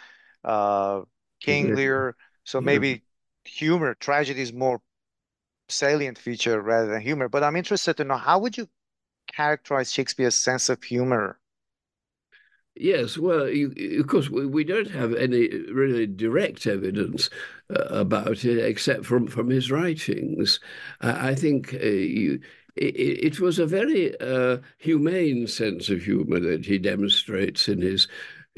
uh, 0.45 1.03
King 1.41 1.69
Yeah. 1.69 1.75
Lear. 1.75 2.17
So 2.45 2.61
Yeah. 2.61 2.67
maybe 2.67 3.05
humor, 3.45 3.95
tragedy 3.97 4.43
is 4.43 4.53
more 4.53 4.81
salient 5.69 6.19
feature 6.19 6.61
rather 6.63 6.89
than 6.89 7.03
humor. 7.03 7.29
But 7.29 7.45
I'm 7.45 7.57
interested 7.57 7.97
to 7.99 8.05
know 8.05 8.19
how 8.19 8.39
would 8.41 8.57
you 8.59 8.69
characterize 9.29 9.93
Shakespeare's 9.93 10.37
sense 10.37 10.69
of 10.71 10.83
humor? 10.85 11.41
Yes, 12.81 13.19
well, 13.19 13.49
you, 13.49 13.75
of 13.99 14.07
course, 14.07 14.31
we, 14.31 14.47
we 14.47 14.63
don't 14.63 14.91
have 14.91 15.13
any 15.15 15.49
really 15.73 16.07
direct 16.07 16.65
evidence 16.65 17.29
uh, 17.71 17.83
about 17.91 18.45
it 18.45 18.59
except 18.59 19.05
from, 19.05 19.27
from 19.27 19.51
his 19.51 19.71
writings. 19.71 20.61
I, 21.01 21.35
think 21.35 21.75
uh, 21.75 21.79
you, 21.79 22.41
it, 22.77 22.95
it 22.95 23.41
was 23.41 23.59
a 23.59 23.67
very 23.67 24.19
uh, 24.21 24.59
humane 24.79 25.49
sense 25.49 25.89
of 25.89 26.03
humor 26.05 26.39
that 26.39 26.67
he 26.67 26.79
demonstrates 26.79 27.69
in 27.69 27.81
his 27.81 28.07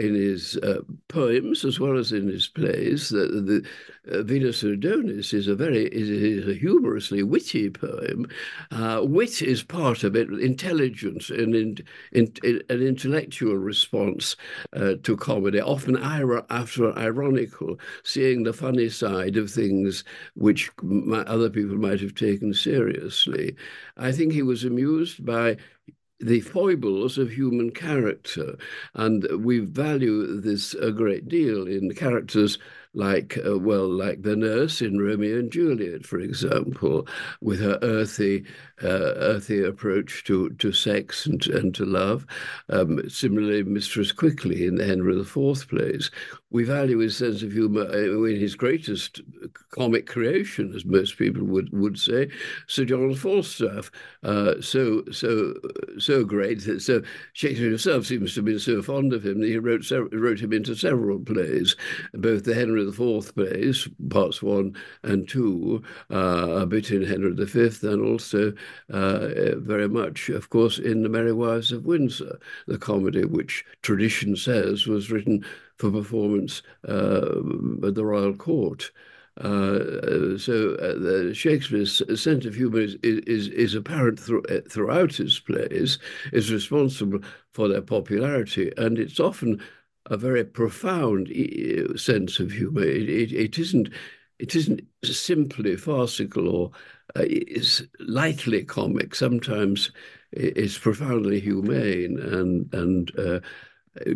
in 0.00 0.14
his 0.14 0.56
uh, 0.58 0.80
poems 1.08 1.64
as 1.64 1.78
well 1.78 1.98
as 1.98 2.10
in 2.10 2.26
his 2.26 2.48
plays. 2.48 3.10
The, 3.10 3.26
the 3.26 4.18
uh, 4.18 4.22
Venus 4.22 4.62
Adonis 4.62 5.34
is 5.34 5.46
a 5.46 5.54
very 5.54 5.86
is, 5.88 6.08
is 6.08 6.48
a 6.48 6.58
humorously 6.58 7.22
witty 7.22 7.68
poem. 7.68 8.26
Uh, 8.70 9.02
wit 9.04 9.42
is 9.42 9.62
part 9.62 10.02
of 10.02 10.16
it, 10.16 10.30
intelligence 10.30 11.28
and 11.28 11.54
in, 11.54 11.76
in, 12.12 12.32
in, 12.42 12.62
an 12.70 12.82
intellectual 12.82 13.56
response 13.56 14.36
uh, 14.72 14.94
to 15.02 15.16
comedy, 15.16 15.60
often 15.60 15.96
iro- 15.96 16.46
after 16.48 16.96
ironical, 16.96 17.78
seeing 18.02 18.42
the 18.42 18.54
funny 18.54 18.88
side 18.88 19.36
of 19.36 19.50
things 19.50 20.02
which 20.34 20.70
m- 20.82 21.12
other 21.12 21.50
people 21.50 21.76
might 21.76 22.00
have 22.00 22.14
taken 22.14 22.54
seriously. 22.54 23.54
I 23.98 24.12
think 24.12 24.32
he 24.32 24.42
was 24.42 24.64
amused 24.64 25.24
by 25.24 25.58
the 26.20 26.40
foibles 26.40 27.18
of 27.18 27.30
human 27.30 27.70
character. 27.70 28.56
And 28.94 29.26
we 29.44 29.61
value 29.61 30.40
this 30.40 30.74
a 30.74 30.92
great 30.92 31.28
deal 31.28 31.66
in 31.66 31.94
characters 31.94 32.59
like, 32.92 33.38
uh, 33.46 33.59
well, 33.59 33.88
like 33.88 34.22
the 34.22 34.35
nurse 34.35 34.83
in 34.83 34.98
Romeo 34.98 35.38
and 35.38 35.52
Juliet, 35.52 36.04
for 36.04 36.18
example, 36.18 37.06
with 37.40 37.61
her 37.61 37.78
earthy, 37.83 38.44
uh, 38.83 39.14
earthy 39.16 39.62
approach 39.62 40.24
to, 40.24 40.50
to 40.50 40.72
sex 40.72 41.24
and, 41.26 41.46
and 41.48 41.74
to 41.76 41.85
love. 41.85 42.26
Um, 42.68 43.09
similarly, 43.09 43.62
Mistress 43.62 44.11
Quickly 44.11 44.66
in 44.66 44.78
Henry 44.78 45.20
IV 45.20 45.68
plays. 45.68 46.11
We 46.50 46.64
value 46.64 46.98
his 46.98 47.16
sense 47.16 47.42
of 47.42 47.52
humor 47.52 47.82
uh, 47.82 48.24
in 48.24 48.40
his 48.40 48.56
greatest 48.56 49.20
comic 49.70 50.06
creation, 50.06 50.72
as 50.74 50.84
most 50.84 51.16
people 51.16 51.44
would, 51.44 51.70
would 51.72 51.98
say, 51.98 52.28
Sir 52.66 52.84
John 52.84 53.14
Falstaff. 53.14 53.90
Uh, 54.24 54.60
so, 54.60 55.04
so, 55.12 55.54
so 55.98 56.24
great. 56.24 56.64
that- 56.64 56.80
So 56.82 57.02
Shakespeare 57.34 57.68
himself 57.68 58.06
seems 58.06 58.34
to 58.34 58.40
have 58.40 58.44
been 58.46 58.58
so 58.58 58.82
fond 58.82 59.12
of 59.12 59.24
him 59.24 59.40
that 59.40 59.46
he 59.46 59.58
wrote 59.58 59.88
wrote 60.12 60.40
him 60.40 60.52
into 60.52 60.74
several 60.74 61.20
plays, 61.20 61.76
both 62.14 62.44
the 62.44 62.54
Henry 62.54 62.82
IV 62.86 63.34
plays, 63.34 63.88
parts 64.08 64.42
one 64.42 64.74
and 65.04 65.28
two, 65.28 65.82
uh, 66.10 66.48
a 66.62 66.66
bit 66.66 66.90
in 66.90 67.02
Henry 67.02 67.32
V, 67.32 67.86
and 67.86 68.02
also 68.04 68.52
uh, 68.92 69.28
very 69.56 69.88
much, 69.88 70.28
of 70.28 70.50
course, 70.50 70.78
in 70.78 71.02
The 71.02 71.08
Merry 71.08 71.32
Wives 71.32 71.70
of 71.72 71.84
Windsor, 71.86 72.38
the 72.66 72.78
comedy 72.78 73.24
which 73.24 73.64
tradition 73.82 74.34
says 74.36 74.86
was 74.86 75.10
written 75.10 75.44
for 75.80 75.90
performance 75.90 76.62
uh, 76.86 77.40
at 77.86 77.94
the 77.94 78.04
royal 78.04 78.34
court. 78.34 78.90
Uh, 79.40 80.36
so 80.36 80.74
uh, 80.76 81.32
Shakespeare's 81.32 82.02
sense 82.20 82.44
of 82.44 82.54
humour 82.54 82.80
is, 82.80 82.96
is, 83.02 83.48
is 83.48 83.74
apparent 83.74 84.20
through, 84.20 84.42
throughout 84.68 85.14
his 85.14 85.40
plays, 85.40 85.98
is 86.32 86.52
responsible 86.52 87.20
for 87.52 87.66
their 87.66 87.80
popularity, 87.80 88.70
and 88.76 88.98
it's 88.98 89.18
often 89.18 89.62
a 90.06 90.16
very 90.16 90.44
profound 90.44 91.28
sense 91.96 92.38
of 92.38 92.52
humour. 92.52 92.82
It, 92.82 93.08
it, 93.08 93.32
it 93.32 93.58
isn't 93.58 93.88
it 94.38 94.56
isn't 94.56 94.80
simply 95.04 95.76
farcical 95.76 96.48
or 96.48 96.70
uh, 97.14 97.24
it's 97.26 97.82
lightly 97.98 98.64
comic. 98.64 99.14
Sometimes 99.14 99.90
it's 100.32 100.78
profoundly 100.78 101.40
humane 101.40 102.18
and 102.18 102.72
and 102.72 103.18
uh, 103.18 103.40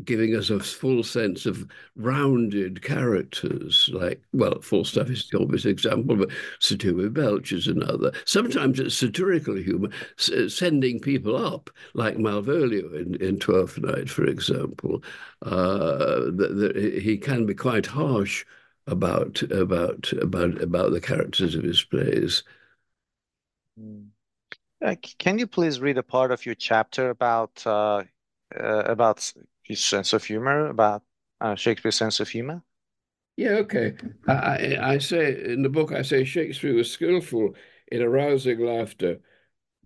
giving 0.05 0.35
us 0.37 0.51
a 0.51 0.61
full 0.61 1.03
sense 1.03 1.47
of 1.47 1.67
rounded 1.97 2.83
characters. 2.83 3.91
Like, 3.93 4.23
well, 4.33 4.61
Falstaff 4.61 5.11
is 5.11 5.29
the 5.29 5.41
obvious 5.41 5.65
example, 5.65 6.17
but 6.17 6.31
Sir 6.61 6.77
Toby 6.77 7.09
Belch 7.09 7.53
is 7.53 7.67
another. 7.67 8.13
Sometimes 8.25 8.81
it's 8.81 8.95
satirical 8.95 9.57
humour, 9.57 9.91
s- 10.19 10.55
sending 10.55 11.01
people 11.01 11.37
up, 11.37 11.71
like 11.95 12.17
Malvolio 12.17 12.95
in, 12.95 13.15
in 13.23 13.39
Twelfth 13.39 13.79
Night, 13.79 14.09
for 14.11 14.25
example. 14.27 15.03
Uh, 15.43 16.21
the, 16.27 16.73
the, 16.75 17.01
he 17.01 17.17
can 17.17 17.47
be 17.47 17.55
quite 17.55 17.87
harsh 17.87 18.45
about 18.87 19.43
about 19.43 20.13
about 20.13 20.61
about 20.61 20.93
the 20.93 21.01
characters 21.01 21.55
of 21.55 21.63
his 21.63 21.83
plays. 21.83 22.43
Uh, 24.85 24.95
can 25.19 25.39
you 25.39 25.47
please 25.47 25.81
read 25.81 25.97
a 25.99 26.03
part 26.03 26.31
of 26.31 26.45
your 26.45 26.55
chapter 26.55 27.11
about 27.11 27.67
uh, 27.67 28.03
uh, 28.55 28.83
about 28.87 29.33
his 29.65 29.85
sense 29.85 30.13
of 30.13 30.25
humor, 30.25 30.67
about 30.67 31.03
uh, 31.41 31.55
Shakespeare's 31.55 31.97
sense 31.97 32.21
of 32.21 32.29
humor? 32.29 32.63
Yeah, 33.37 33.57
okay. 33.63 33.95
I, 34.29 34.77
I, 34.81 34.99
say 34.99 35.43
in 35.45 35.63
the 35.63 35.69
book, 35.69 35.91
I 35.91 36.03
say 36.03 36.25
Shakespeare 36.25 36.75
was 36.75 36.91
skillful 36.91 37.55
in 37.91 38.01
arousing 38.01 38.61
laughter 38.61 39.19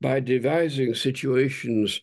by 0.00 0.20
devising 0.20 0.94
situations 0.94 2.02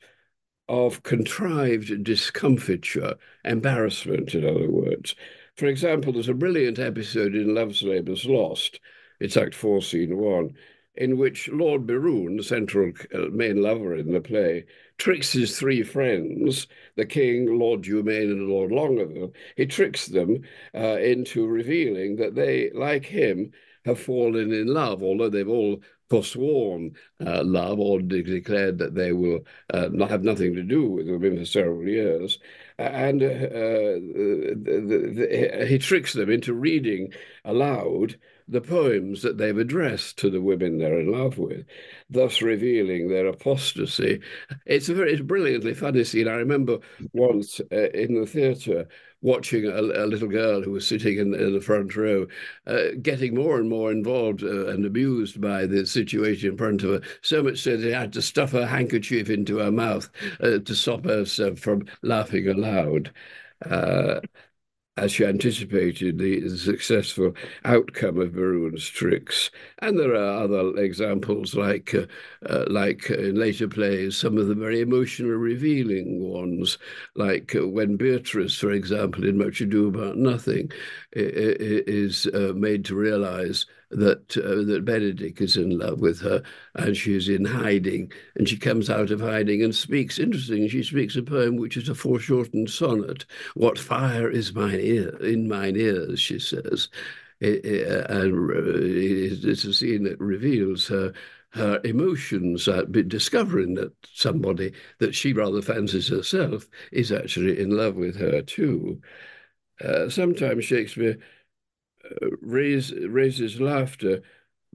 of 0.67 1.03
contrived 1.03 2.03
discomfiture, 2.03 3.15
embarrassment, 3.43 4.33
in 4.33 4.43
other 4.43 4.69
words. 4.69 5.15
For 5.55 5.67
example, 5.67 6.13
there's 6.13 6.29
a 6.29 6.33
brilliant 6.33 6.79
episode 6.79 7.35
in 7.35 7.53
Love's 7.53 7.83
Labour's 7.83 8.25
Lost, 8.25 8.79
it's 9.19 9.37
Act 9.37 9.53
4, 9.53 9.81
Scene 9.81 10.17
1, 10.17 10.55
in 10.97 11.17
which 11.17 11.49
Lord 11.49 11.85
Berowne, 11.85 12.37
the 12.37 12.43
central 12.43 12.91
uh, 13.13 13.29
main 13.31 13.61
lover 13.61 13.95
in 13.95 14.11
the 14.11 14.21
play, 14.21 14.65
tricks 14.97 15.33
his 15.33 15.57
three 15.57 15.83
friends, 15.83 16.67
the 16.95 17.05
king, 17.05 17.57
Lord 17.57 17.83
Dumaine, 17.83 18.31
and 18.31 18.47
Lord 18.47 18.71
Longaville. 18.71 19.33
He 19.57 19.65
tricks 19.65 20.07
them 20.07 20.43
uh, 20.73 20.97
into 20.97 21.47
revealing 21.47 22.15
that 22.17 22.35
they, 22.35 22.71
like 22.73 23.05
him, 23.05 23.51
have 23.85 23.99
fallen 23.99 24.51
in 24.51 24.67
love, 24.67 25.03
although 25.03 25.29
they've 25.29 25.47
all 25.47 25.81
forsworn 26.09 26.95
uh, 27.25 27.43
love 27.43 27.79
or 27.79 28.01
de- 28.01 28.23
declared 28.23 28.77
that 28.77 28.95
they 28.95 29.11
will 29.11 29.39
uh, 29.73 29.89
not 29.91 30.09
have 30.09 30.23
nothing 30.23 30.53
to 30.53 30.63
do 30.63 30.89
with 30.89 31.07
women 31.07 31.37
for 31.37 31.45
several 31.45 31.87
years. 31.87 32.39
And 32.77 33.23
uh, 33.23 33.27
the, 33.27 34.55
the, 34.63 35.13
the, 35.59 35.65
he 35.65 35.77
tricks 35.77 36.13
them 36.13 36.29
into 36.29 36.53
reading 36.53 37.13
aloud 37.43 38.17
the 38.47 38.61
poems 38.61 39.21
that 39.23 39.37
they've 39.37 39.57
addressed 39.57 40.17
to 40.19 40.29
the 40.29 40.41
women 40.41 40.77
they're 40.77 40.99
in 40.99 41.11
love 41.11 41.37
with, 41.37 41.65
thus 42.09 42.41
revealing 42.41 43.07
their 43.07 43.27
apostasy. 43.27 44.21
It's 44.65 44.89
a 44.89 44.93
very 44.93 45.13
it's 45.13 45.21
a 45.21 45.25
brilliantly 45.25 45.73
funny 45.73 46.03
scene. 46.03 46.27
I 46.27 46.33
remember 46.33 46.79
once 47.13 47.59
uh, 47.71 47.89
in 47.91 48.19
the 48.19 48.27
theatre 48.27 48.87
watching 49.21 49.65
a, 49.65 49.79
a, 49.79 50.05
little 50.05 50.27
girl 50.27 50.61
who 50.61 50.71
was 50.71 50.87
sitting 50.87 51.17
in, 51.17 51.33
in 51.33 51.53
the 51.53 51.59
front 51.59 51.95
row, 51.95 52.27
uh, 52.67 52.89
getting 53.01 53.33
more 53.33 53.57
and 53.57 53.67
more 53.67 53.91
involved 53.91 54.43
uh, 54.43 54.67
and 54.67 54.85
amused 54.85 55.41
by 55.41 55.65
the 55.65 55.83
situation 55.85 56.51
in 56.51 56.57
front 56.57 56.83
of 56.83 56.91
her, 56.91 57.01
so 57.21 57.41
much 57.41 57.57
so 57.57 57.75
that 57.75 57.83
she 57.83 57.91
had 57.91 58.13
to 58.13 58.21
stuff 58.21 58.51
her 58.51 58.67
handkerchief 58.67 59.29
into 59.29 59.57
her 59.57 59.71
mouth 59.71 60.09
uh, 60.41 60.59
to 60.59 60.75
stop 60.75 61.05
herself 61.05 61.57
from 61.57 61.87
laughing 62.03 62.47
aloud. 62.47 63.11
Uh, 64.97 65.05
as 65.05 65.11
she 65.11 65.25
anticipated 65.25 66.17
the 66.17 66.49
successful 66.57 67.33
outcome 67.63 68.19
of 68.19 68.33
Berowne's 68.33 68.87
tricks. 68.87 69.51
And 69.79 69.99
there 69.99 70.15
are 70.15 70.43
other 70.43 70.75
examples, 70.77 71.53
like 71.53 71.93
uh, 71.93 72.05
uh, 72.49 72.65
like 72.67 73.09
in 73.09 73.35
later 73.35 73.67
plays, 73.67 74.17
some 74.17 74.37
of 74.37 74.47
the 74.47 74.55
very 74.55 74.81
emotional, 74.81 75.31
revealing 75.31 76.21
ones, 76.21 76.77
like 77.15 77.55
uh, 77.55 77.67
when 77.67 77.97
Beatrice, 77.97 78.57
for 78.57 78.71
example, 78.71 79.25
in 79.27 79.37
Much 79.37 79.61
Ado 79.61 79.87
About 79.87 80.17
Nothing, 80.17 80.71
is 81.15 82.27
uh, 82.27 82.51
made 82.55 82.83
to 82.85 82.95
realize 82.95 83.65
that 83.91 84.35
uh, 84.37 84.65
that 84.65 84.83
Benedick 84.85 85.39
is 85.41 85.55
in 85.55 85.77
love 85.77 86.01
with 86.01 86.19
her, 86.21 86.43
and 86.75 86.95
she's 86.97 87.29
in 87.29 87.45
hiding, 87.45 88.11
and 88.35 88.49
she 88.49 88.57
comes 88.57 88.89
out 88.89 89.11
of 89.11 89.21
hiding 89.21 89.63
and 89.63 89.73
speaks. 89.73 90.19
Interesting, 90.19 90.67
she 90.67 90.83
speaks 90.83 91.15
a 91.15 91.23
poem 91.23 91.55
which 91.55 91.77
is 91.77 91.89
a 91.89 91.95
foreshortened 91.95 92.69
sonnet. 92.69 93.25
What 93.53 93.79
fire 93.79 94.29
is 94.29 94.53
mine 94.53 94.79
ear 94.79 95.15
in 95.23 95.47
mine 95.47 95.77
ears? 95.77 96.19
She 96.19 96.39
says, 96.39 96.89
it, 97.39 97.65
and 98.09 98.51
uh, 98.51 99.43
it's 99.45 99.63
a 99.65 99.73
scene 99.73 100.03
that 100.03 100.19
reveals 100.19 100.87
her 100.87 101.13
her 101.55 101.79
emotions, 101.85 102.67
uh, 102.67 102.83
discovering 102.83 103.75
that 103.75 103.93
somebody 104.13 104.73
that 104.99 105.15
she 105.15 105.31
rather 105.31 105.61
fancies 105.61 106.09
herself 106.09 106.67
is 106.91 107.13
actually 107.13 107.57
in 107.57 107.69
love 107.69 107.95
with 107.95 108.17
her 108.17 108.41
too. 108.41 109.01
Uh, 109.83 110.09
sometimes 110.09 110.65
Shakespeare 110.65 111.17
raise, 112.41 112.93
raises 112.93 113.59
laughter 113.59 114.21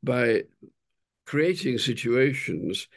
by 0.03 0.45
creating 1.27 1.79
situations 1.79 2.89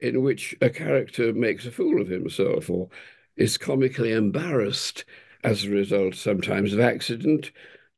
in 0.00 0.22
which 0.22 0.54
a 0.60 0.70
character 0.70 1.32
makes 1.32 1.66
a 1.66 1.70
fool 1.70 2.00
of 2.00 2.08
himself 2.08 2.70
or 2.70 2.88
is 3.36 3.58
comically 3.58 4.12
embarrassed 4.12 5.04
as 5.44 5.64
a 5.64 5.70
result 5.70 6.14
sometimes 6.14 6.72
of 6.72 6.80
accident, 6.80 7.50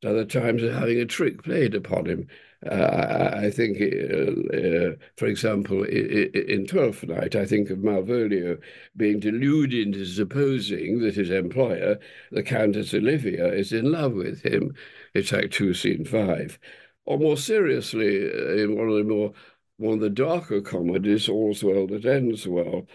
other 0.03 0.25
times 0.25 0.63
of 0.63 0.73
having 0.73 0.99
a 0.99 1.05
trick 1.05 1.43
played 1.43 1.75
upon 1.75 2.05
him. 2.05 2.27
Uh, 2.69 3.31
I 3.33 3.49
think, 3.49 3.81
uh, 3.81 4.55
uh, 4.55 4.95
for 5.17 5.25
example, 5.25 5.83
in 5.83 6.67
Twelfth 6.67 7.03
Night, 7.03 7.35
I 7.35 7.45
think 7.45 7.71
of 7.71 7.79
Malvolio 7.79 8.61
being 8.95 9.19
deluded 9.19 9.87
into 9.87 10.05
supposing 10.05 10.99
that 10.99 11.15
his 11.15 11.31
employer, 11.31 11.97
the 12.31 12.43
Countess 12.43 12.93
Olivia, 12.93 13.51
is 13.51 13.73
in 13.73 13.91
love 13.91 14.13
with 14.13 14.43
him. 14.45 14.75
It's 15.15 15.33
Act 15.33 15.53
Two, 15.53 15.73
Scene 15.73 16.05
Five. 16.05 16.59
Or 17.05 17.17
more 17.17 17.37
seriously, 17.37 18.29
uh, 18.31 18.53
in 18.63 18.77
one 18.77 18.89
of 18.89 18.95
the 18.95 19.03
more 19.03 19.33
one 19.77 19.95
of 19.95 20.01
the 20.01 20.09
darker 20.11 20.61
comedies, 20.61 21.27
All's 21.27 21.63
Well 21.63 21.87
That 21.87 22.05
Ends 22.05 22.47
Well, 22.47 22.87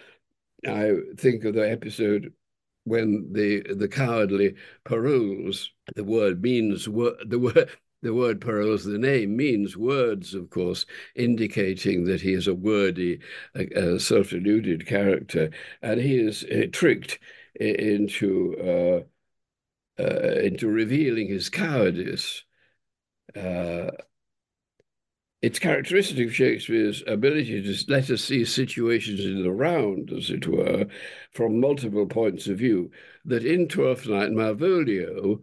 I 0.67 0.93
think 1.17 1.45
of 1.45 1.55
the 1.55 1.69
episode 1.71 2.33
when 2.85 3.33
the 3.33 3.63
the 3.75 3.89
cowardly 3.89 4.57
Parolles, 4.85 5.71
the 5.95 6.05
word 6.05 6.43
means 6.43 6.85
the 6.87 7.39
word 7.39 7.71
the 8.07 8.15
word 8.15 8.41
paroles, 8.41 8.85
the 8.85 8.99
name 8.99 9.37
means 9.37 9.77
words, 9.77 10.33
of 10.33 10.49
course, 10.49 10.87
indicating 11.15 12.05
that 12.05 12.21
he 12.21 12.33
is 12.33 12.47
a 12.47 12.55
wordy, 12.55 13.21
self-deluded 13.99 14.87
character, 14.87 15.51
and 15.83 16.01
he 16.01 16.17
is 16.17 16.45
uh, 16.45 16.67
tricked 16.73 17.19
into 17.57 19.05
uh, 19.99 20.03
uh, 20.03 20.41
into 20.41 20.69
revealing 20.69 21.29
his 21.29 21.49
cowardice. 21.49 22.45
Uh, 23.35 23.91
it's 25.43 25.59
characteristic 25.59 26.27
of 26.27 26.35
Shakespeare's 26.35 27.03
ability 27.07 27.63
to 27.63 27.93
let 27.93 28.11
us 28.11 28.25
see 28.25 28.45
situations 28.45 29.21
in 29.21 29.43
the 29.43 29.53
round, 29.53 30.13
as 30.13 30.31
it 30.31 30.47
were, 30.47 30.87
from 31.33 31.61
multiple 31.61 32.07
points 32.07 32.47
of 32.47 32.59
view, 32.59 32.91
that 33.25 33.45
in 33.45 33.69
Twelfth 33.69 34.07
Night 34.07 34.31
Malvolio, 34.31 35.43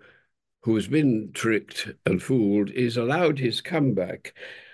who's 0.64 0.88
been 0.88 1.32
tricked 1.34 1.90
and 2.06 2.22
fooled, 2.22 2.70
is 2.72 2.98
allowed 2.98 3.40
his 3.40 3.62
comeback. 3.62 4.34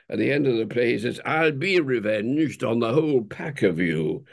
At 0.10 0.18
the 0.20 0.32
end 0.32 0.48
of 0.48 0.58
the 0.58 0.66
play, 0.66 0.94
he 0.94 1.00
says, 1.00 1.20
I'll 1.26 1.52
be 1.52 1.80
revenged 1.80 2.64
on 2.64 2.80
the 2.80 2.94
whole 2.94 3.24
pack 3.24 3.62
of 3.64 3.80
you. 3.80 4.26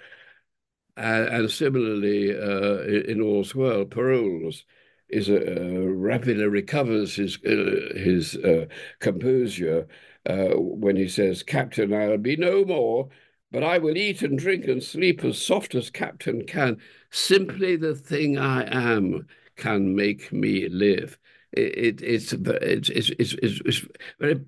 Uh, 0.96 1.26
and 1.30 1.50
similarly, 1.50 2.30
uh, 2.34 2.80
in 3.10 3.20
All's 3.20 3.54
Well, 3.54 3.84
Parolles 3.84 4.64
is 5.08 5.28
uh, 5.28 5.86
rapidly 5.88 6.46
recovers 6.46 7.16
his 7.16 7.38
uh, 7.44 7.94
his 7.94 8.36
uh, 8.36 8.66
composure 8.98 9.86
uh, 10.28 10.54
when 10.56 10.96
he 10.96 11.08
says, 11.08 11.42
"Captain, 11.42 11.92
I'll 11.92 12.18
be 12.18 12.36
no 12.36 12.64
more, 12.64 13.10
but 13.50 13.62
I 13.62 13.78
will 13.78 13.96
eat 13.96 14.22
and 14.22 14.38
drink 14.38 14.66
and 14.66 14.82
sleep 14.82 15.22
as 15.24 15.40
soft 15.40 15.74
as 15.74 15.90
Captain 15.90 16.46
can. 16.46 16.78
Simply 17.10 17.76
the 17.76 17.94
thing 17.94 18.38
I 18.38 18.62
am 18.64 19.26
can 19.56 19.94
make 19.94 20.32
me 20.32 20.68
live." 20.68 21.18
It, 21.56 22.00
it, 22.00 22.02
it's, 22.02 22.32
it's, 22.32 22.88
it's, 22.90 23.10
it's, 23.32 23.60
it's 23.64 23.86
very 24.18 24.40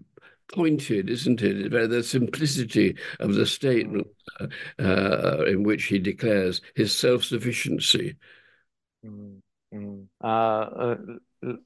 pointed, 0.53 1.11
isn't 1.11 1.43
it? 1.43 1.71
The 1.71 2.03
simplicity 2.03 2.97
of 3.21 3.35
the 3.35 3.47
statement 3.47 4.07
uh, 4.41 4.47
uh, 4.79 5.45
in 5.47 5.63
which 5.63 5.85
he 5.85 5.99
declares 5.99 6.61
his 6.75 6.97
self-sufficiency. 6.97 8.17
Mm 9.05 9.43
-hmm. 9.73 10.09
uh, 10.21 10.97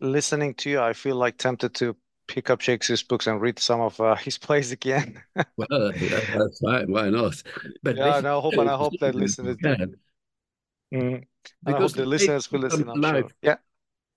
listening 0.00 0.55
to 0.55 0.70
you, 0.70 0.90
I 0.90 0.92
feel 0.94 1.24
like 1.24 1.37
tempted 1.38 1.74
to 1.74 1.96
pick 2.26 2.50
up 2.50 2.61
Shakespeare's 2.61 3.02
books 3.02 3.26
and 3.26 3.40
read 3.40 3.59
some 3.59 3.81
of 3.81 4.00
uh, 4.00 4.14
his 4.26 4.38
plays 4.38 4.72
again. 4.72 5.22
well, 5.57 5.92
that's 5.92 6.61
fine. 6.61 6.90
Why 6.90 7.11
not? 7.11 7.42
But 7.83 7.96
yeah, 7.96 8.20
no, 8.20 8.38
I 8.38 8.40
hope 8.40 8.59
and 8.59 8.70
I 8.70 8.76
hope 8.76 8.94
that 9.00 9.14
listeners 9.24 9.57
can. 9.57 9.96
Mm. 10.94 11.24
Because 11.64 11.74
I 11.74 11.81
hope 11.81 11.92
the 11.92 12.07
listeners 12.07 12.50
will 12.52 12.61
listen. 12.61 12.88
I'm 12.88 13.02
sure. 13.02 13.31
Yeah. 13.42 13.57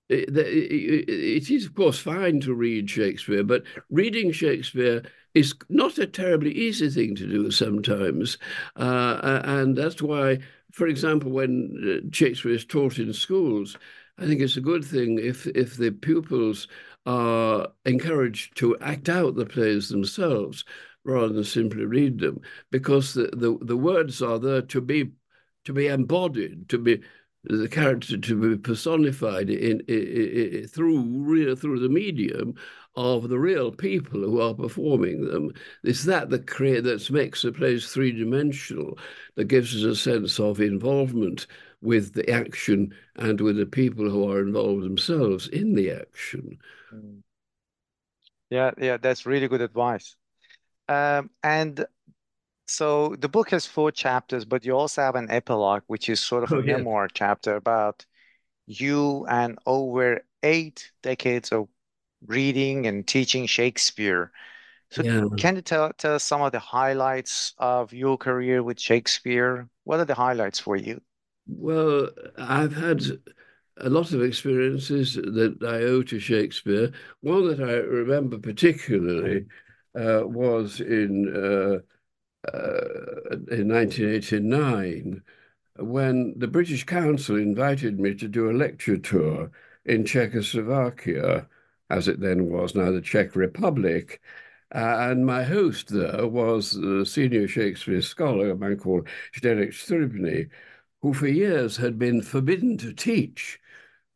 It, 0.07 1.49
is, 1.49 1.65
of 1.65 1.73
course, 1.73 1.97
fine 1.97 2.39
to 2.41 2.53
read 2.53 2.89
Shakespeare, 2.89 3.43
but 3.43 3.63
reading 3.89 4.31
Shakespeare 4.31 5.03
is 5.33 5.55
not 5.69 5.97
a 5.97 6.05
terribly 6.05 6.51
easy 6.51 6.89
thing 6.89 7.15
to 7.15 7.27
do 7.27 7.49
sometimes. 7.49 8.37
Uh, 8.75 9.41
and 9.43 9.75
that's 9.75 10.01
why, 10.01 10.39
for 10.71 10.87
example, 10.87 11.31
when 11.31 12.03
uh, 12.05 12.09
Shakespeare 12.11 12.51
is 12.51 12.65
taught 12.65 12.99
in 12.99 13.13
schools, 13.13 13.77
I 14.17 14.25
think 14.25 14.41
it's 14.41 14.57
a 14.57 14.61
good 14.61 14.85
thing 14.85 15.19
if, 15.19 15.47
if 15.47 15.75
the 15.75 15.91
pupils 15.91 16.67
are 17.05 17.67
encouraged 17.85 18.57
to 18.57 18.77
act 18.79 19.09
out 19.09 19.35
the 19.35 19.45
plays 19.45 19.89
themselves 19.89 20.63
rather 21.03 21.29
than 21.29 21.43
simply 21.43 21.85
read 21.85 22.19
them, 22.19 22.41
because 22.71 23.13
the, 23.13 23.29
the, 23.33 23.57
the 23.61 23.77
words 23.77 24.21
are 24.21 24.39
there 24.39 24.61
to 24.61 24.81
be 24.81 25.11
to 25.65 25.73
be 25.73 25.87
embodied, 25.87 26.69
to 26.69 26.77
be 26.77 27.01
the 27.49 27.67
character 27.69 28.17
to 28.17 28.35
be 28.35 28.57
personified 28.57 29.49
in, 29.49 29.81
in, 29.81 30.07
in, 30.61 30.67
through 30.67 31.55
through 31.55 31.79
the 31.79 31.89
medium 31.89 32.55
of 32.95 33.29
the 33.29 33.39
real 33.39 33.71
people 33.71 34.21
who 34.21 34.39
are 34.41 34.53
performing 34.53 35.25
them. 35.25 35.51
It's 35.83 36.05
that 36.05 36.29
that 36.29 36.47
create 36.47 36.83
that 36.85 37.09
makes 37.11 37.41
the 37.41 37.51
plays 37.51 37.91
three 37.91 38.11
dimensional, 38.11 38.97
that 39.35 39.45
gives 39.45 39.75
us 39.75 39.83
a 39.83 39.95
sense 39.95 40.39
of 40.39 40.61
involvement 40.61 41.47
with 41.81 42.13
the 42.13 42.29
action 42.29 42.93
and 43.17 43.39
with 43.41 43.57
the 43.57 43.65
people 43.65 44.09
who 44.09 44.31
are 44.31 44.39
involved 44.39 44.83
themselves 44.83 45.47
in 45.49 45.75
the 45.75 45.91
action. 45.91 46.57
Mm. 46.93 47.21
Yeah, 48.49 48.71
yeah, 48.77 48.97
that's 48.97 49.25
really 49.25 49.47
good 49.47 49.61
advice. 49.61 50.15
Um, 50.87 51.31
and 51.43 51.85
so 52.65 53.15
the 53.19 53.29
book 53.29 53.51
has 53.51 53.65
four 53.65 53.91
chapters, 53.91 54.45
but 54.45 54.65
you 54.65 54.75
also 54.75 55.01
have 55.01 55.15
an 55.15 55.29
epilogue, 55.29 55.83
which 55.87 56.09
is 56.09 56.19
sort 56.19 56.43
of 56.43 56.51
oh, 56.51 56.59
a 56.59 56.65
yeah. 56.65 56.77
memoir 56.77 57.07
chapter 57.13 57.55
about 57.55 58.05
you 58.65 59.25
and 59.27 59.59
over 59.65 60.21
eight 60.43 60.91
decades 61.03 61.51
of 61.51 61.67
reading 62.25 62.87
and 62.87 63.07
teaching 63.07 63.45
Shakespeare. 63.45 64.31
So 64.89 65.03
yeah. 65.03 65.25
can 65.37 65.55
you 65.55 65.61
tell, 65.61 65.91
tell 65.93 66.15
us 66.15 66.23
some 66.23 66.41
of 66.41 66.51
the 66.51 66.59
highlights 66.59 67.53
of 67.57 67.93
your 67.93 68.17
career 68.17 68.63
with 68.63 68.79
Shakespeare? 68.79 69.67
What 69.83 69.99
are 69.99 70.05
the 70.05 70.15
highlights 70.15 70.59
for 70.59 70.75
you? 70.75 71.01
Well, 71.47 72.09
I've 72.37 72.75
had 72.75 73.03
a 73.77 73.89
lot 73.89 74.13
of 74.13 74.23
experiences 74.23 75.15
that 75.15 75.57
I 75.61 75.83
owe 75.83 76.01
to 76.03 76.19
Shakespeare. 76.19 76.91
One 77.21 77.47
that 77.47 77.59
I 77.59 77.73
remember 77.73 78.37
particularly 78.37 79.45
uh, 79.95 80.21
was 80.23 80.79
in 80.81 81.33
uh, 81.35 81.39
uh, 81.39 81.79
in 82.53 83.67
1989 83.69 85.21
when 85.77 86.33
the 86.37 86.47
British 86.47 86.85
Council 86.85 87.35
invited 87.35 87.99
me 87.99 88.13
to 88.15 88.27
do 88.27 88.49
a 88.49 88.53
lecture 88.53 88.97
tour 88.97 89.51
in 89.85 90.05
Czechoslovakia, 90.05 91.47
as 91.89 92.07
it 92.07 92.19
then 92.19 92.49
was 92.49 92.75
now 92.75 92.91
the 92.91 93.01
Czech 93.01 93.35
Republic. 93.35 94.21
Uh, 94.73 95.09
and 95.11 95.25
my 95.25 95.43
host 95.43 95.89
there 95.89 96.27
was 96.27 96.71
the 96.71 97.05
senior 97.05 97.47
Shakespeare 97.47 98.01
scholar, 98.01 98.51
a 98.51 98.55
man 98.55 98.77
called 98.77 99.07
Zdenek 99.35 99.69
Stříbrný, 99.69 100.49
who 101.01 101.13
for 101.13 101.27
years 101.27 101.77
had 101.77 101.99
been 101.99 102.21
forbidden 102.21 102.77
to 102.77 102.93
teach 102.93 103.59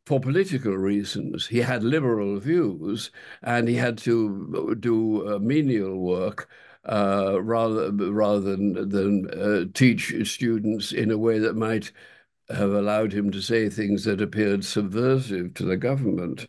for 0.06 0.18
political 0.18 0.76
reasons. 0.76 1.46
He 1.46 1.58
had 1.58 1.84
liberal 1.84 2.40
views 2.40 3.10
and 3.42 3.68
he 3.68 3.76
had 3.76 3.96
to 3.98 4.76
do 4.80 5.36
uh, 5.36 5.38
menial 5.38 5.98
work 5.98 6.48
uh, 6.88 7.38
rather 7.42 7.90
rather 7.92 8.40
than 8.40 8.88
than 8.88 9.30
uh, 9.30 9.64
teach 9.74 10.14
students 10.28 10.92
in 10.92 11.10
a 11.10 11.18
way 11.18 11.38
that 11.38 11.56
might 11.56 11.92
have 12.48 12.72
allowed 12.72 13.12
him 13.12 13.30
to 13.30 13.40
say 13.40 13.68
things 13.68 14.04
that 14.04 14.20
appeared 14.20 14.64
subversive 14.64 15.54
to 15.54 15.64
the 15.64 15.76
government. 15.76 16.46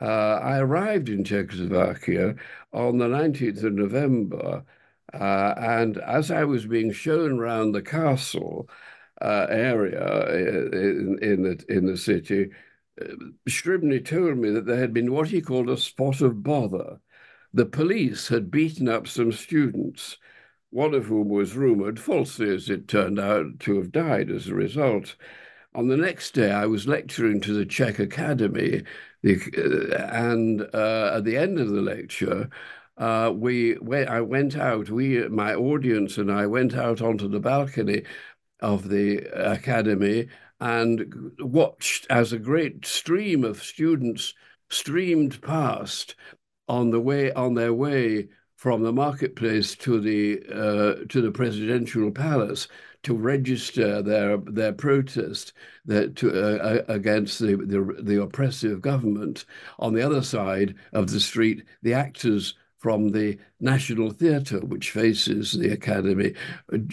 Uh, 0.00 0.38
I 0.42 0.58
arrived 0.58 1.08
in 1.08 1.24
Czechoslovakia 1.24 2.36
on 2.72 2.98
the 2.98 3.08
19th 3.08 3.64
of 3.64 3.72
November, 3.72 4.64
uh, 5.12 5.54
and 5.56 5.98
as 5.98 6.30
I 6.30 6.44
was 6.44 6.66
being 6.66 6.92
shown 6.92 7.38
around 7.38 7.72
the 7.72 7.82
castle 7.82 8.68
uh, 9.20 9.46
area 9.50 10.26
in, 10.34 11.18
in, 11.22 11.42
the 11.42 11.64
in 11.68 11.86
the 11.86 11.96
city, 11.96 12.50
Strybny 13.48 14.04
told 14.04 14.38
me 14.38 14.50
that 14.50 14.66
there 14.66 14.78
had 14.78 14.92
been 14.92 15.12
what 15.12 15.28
he 15.28 15.40
called 15.40 15.70
a 15.70 15.76
spot 15.76 16.20
of 16.20 16.42
bother. 16.42 17.00
The 17.58 17.66
police 17.66 18.28
had 18.28 18.52
beaten 18.52 18.88
up 18.88 19.08
some 19.08 19.32
students, 19.32 20.18
one 20.70 20.94
of 20.94 21.06
whom 21.06 21.28
was 21.28 21.56
rumoured, 21.56 21.98
falsely 21.98 22.54
as 22.54 22.70
it 22.70 22.86
turned 22.86 23.18
out, 23.18 23.58
to 23.58 23.78
have 23.78 23.90
died 23.90 24.30
as 24.30 24.46
a 24.46 24.54
result. 24.54 25.16
On 25.74 25.88
the 25.88 25.96
next 25.96 26.34
day, 26.34 26.52
I 26.52 26.66
was 26.66 26.86
lecturing 26.86 27.40
to 27.40 27.52
the 27.52 27.66
Czech 27.66 27.98
Academy, 27.98 28.84
the, 29.22 29.40
uh, 29.92 30.06
and 30.14 30.72
uh, 30.72 31.14
at 31.16 31.24
the 31.24 31.36
end 31.36 31.58
of 31.58 31.70
the 31.70 31.82
lecture, 31.82 32.48
uh, 32.96 33.32
we, 33.34 33.76
we 33.78 34.04
I 34.06 34.20
went 34.20 34.56
out. 34.56 34.88
We, 34.88 35.26
my 35.26 35.56
audience, 35.56 36.16
and 36.16 36.30
I 36.30 36.46
went 36.46 36.76
out 36.76 37.02
onto 37.02 37.26
the 37.26 37.40
balcony 37.40 38.04
of 38.60 38.88
the 38.88 39.18
academy 39.34 40.28
and 40.60 41.32
watched 41.40 42.06
as 42.08 42.32
a 42.32 42.38
great 42.38 42.86
stream 42.86 43.42
of 43.42 43.64
students 43.64 44.32
streamed 44.70 45.40
past 45.42 46.14
on 46.68 46.90
the 46.90 47.00
way 47.00 47.32
on 47.32 47.54
their 47.54 47.74
way 47.74 48.28
from 48.56 48.82
the 48.82 48.92
marketplace 48.92 49.76
to 49.76 50.00
the 50.00 50.42
uh, 50.52 51.04
to 51.08 51.20
the 51.20 51.30
presidential 51.30 52.10
palace 52.10 52.68
to 53.04 53.14
register 53.14 54.02
their 54.02 54.36
their 54.38 54.72
protest 54.72 55.52
to, 55.88 56.60
uh, 56.60 56.82
against 56.88 57.38
the, 57.38 57.56
the 57.56 58.02
the 58.02 58.20
oppressive 58.22 58.80
government. 58.80 59.44
On 59.78 59.94
the 59.94 60.02
other 60.02 60.22
side 60.22 60.74
of 60.92 61.10
the 61.10 61.20
street, 61.20 61.64
the 61.82 61.94
actors 61.94 62.54
from 62.78 63.08
the 63.08 63.38
National 63.60 64.10
Theatre, 64.10 64.60
which 64.60 64.92
faces 64.92 65.52
the 65.52 65.72
Academy, 65.72 66.34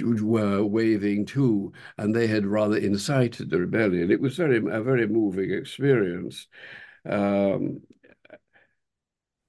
were 0.01 0.63
waving 0.63 1.25
too, 1.25 1.73
and 1.97 2.13
they 2.13 2.27
had 2.27 2.45
rather 2.45 2.77
incited 2.77 3.49
the 3.49 3.59
rebellion. 3.59 4.11
It 4.11 4.21
was 4.21 4.35
very 4.35 4.57
a 4.57 4.81
very 4.81 5.07
moving 5.07 5.51
experience. 5.51 6.47
Um, 7.07 7.81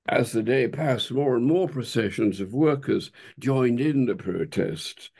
as 0.08 0.32
the 0.32 0.42
day 0.42 0.68
passed, 0.68 1.10
more 1.10 1.36
and 1.36 1.44
more 1.46 1.68
processions 1.68 2.40
of 2.40 2.54
workers 2.54 3.10
joined 3.38 3.80
in 3.80 4.06
the 4.06 4.14
protest. 4.14 5.10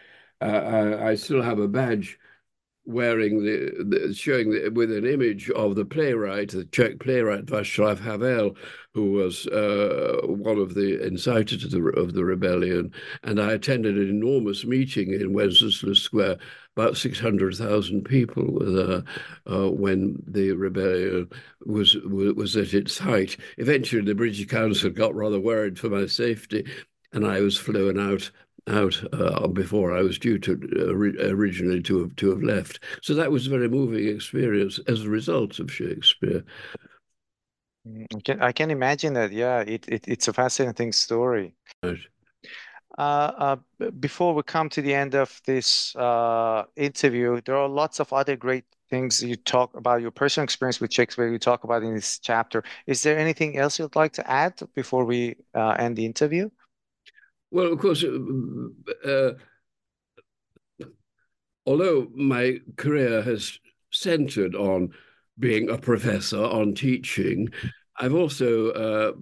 Uh, 0.40 0.96
I, 1.01 1.14
still 1.14 1.42
have 1.42 1.59
a 1.59 1.68
badge 1.68 2.18
wearing 2.87 3.44
the, 3.44 3.85
the 3.85 4.14
showing 4.14 4.51
the, 4.51 4.68
with 4.70 4.92
an 4.92 5.05
image 5.05 5.51
of 5.51 5.75
the 5.75 5.85
playwright, 5.85 6.51
the 6.51 6.64
Czech 6.66 7.01
playwright 7.01 7.46
Václav 7.46 7.99
Havel, 7.99 8.57
who 8.94 9.12
was 9.12 9.46
uh, 9.49 10.20
one 10.25 10.59
of 10.59 10.75
the 10.75 10.99
inciters 10.99 11.64
of 11.64 11.70
the, 11.72 11.83
of 12.01 12.14
the 12.14 12.25
rebellion. 12.25 12.92
And 13.25 13.40
I 13.40 13.53
attended 13.53 13.96
an 13.96 14.09
enormous 14.09 14.64
meeting 14.64 15.12
in 15.12 15.35
Wenceslas 15.35 16.01
Square. 16.01 16.38
About 16.77 16.96
600,000 16.96 18.05
people 18.05 18.53
were 18.53 18.70
there 18.70 19.05
uh, 19.51 19.70
when 19.70 20.22
the 20.27 20.53
rebellion 20.53 21.29
was, 21.64 21.96
was 22.05 22.57
at 22.57 22.75
its 22.75 22.99
height. 22.99 23.37
Eventually, 23.59 24.03
the 24.03 24.14
British 24.14 24.46
Council 24.46 24.90
got 24.90 25.14
rather 25.14 25.40
worried 25.40 25.79
for 25.79 25.88
my 25.88 26.07
safety, 26.07 26.66
and 27.12 27.27
I 27.27 27.40
was 27.40 27.57
flown 27.57 27.99
out 27.99 28.31
out 28.69 29.03
uh, 29.13 29.47
before 29.49 29.97
I 29.97 30.03
was 30.03 30.19
due 30.19 30.39
to 30.41 30.53
uh, 30.79 31.31
originally 31.35 31.83
to 31.83 32.01
have 32.01 32.17
to 32.17 32.31
have 32.31 32.43
left. 32.43 32.81
So 33.03 33.15
that 33.15 33.31
was 33.31 33.47
a 33.47 33.51
very 33.51 33.69
moving 33.69 34.09
experience 34.09 34.81
as 34.89 35.03
a 35.03 35.09
result 35.09 35.59
of 35.59 35.71
Shakespeare. 35.71 36.45
Mm, 37.87 38.07
I 38.15 38.21
can, 38.21 38.43
I 38.43 38.53
can 38.53 38.71
imagine 38.71 39.15
that. 39.15 39.33
Yeah, 39.33 39.61
it, 39.61 39.87
it 39.89 40.09
it's 40.09 40.29
a 40.29 40.33
fascinating 40.33 40.93
story. 40.93 41.55
Right. 41.83 41.99
Uh, 42.99 43.57
uh, 43.81 43.91
before 44.01 44.33
we 44.33 44.43
come 44.43 44.71
to 44.71 44.81
the 44.81 44.95
end 44.95 45.15
of 45.15 45.41
this 45.45 45.95
uh, 45.97 46.65
interview, 46.77 47.41
there 47.45 47.57
are 47.57 47.69
lots 47.69 48.01
of 48.01 48.11
other 48.13 48.37
great 48.37 48.65
things 48.89 49.23
you 49.23 49.37
talk 49.37 49.77
about 49.77 50.01
your 50.01 50.11
personal 50.11 50.45
experience 50.45 50.81
with 50.81 50.93
Shakespeare. 50.93 51.29
You 51.29 51.39
talk 51.39 51.65
about 51.65 51.83
in 51.83 51.95
this 51.95 52.19
chapter. 52.19 52.65
Is 52.87 53.03
there 53.03 53.19
anything 53.19 53.59
else 53.59 53.79
you'd 53.79 53.97
like 53.97 54.13
to 54.15 54.31
add 54.31 54.59
before 54.75 55.05
we 55.05 55.37
uh, 55.55 55.77
end 55.79 55.97
the 55.97 56.07
interview? 56.07 56.49
Well, 57.57 57.73
of 57.73 57.79
course, 57.79 58.05
uh, 58.05 59.33
although 61.64 62.07
my 62.14 62.59
career 62.77 63.23
has 63.23 63.59
centered 63.90 64.55
on 64.55 64.90
being 65.38 65.71
a 65.71 65.79
professor, 65.79 66.45
on 66.45 66.75
teaching, 66.75 67.49
I've 67.99 68.12
also 68.12 68.73
uh, 68.73 69.12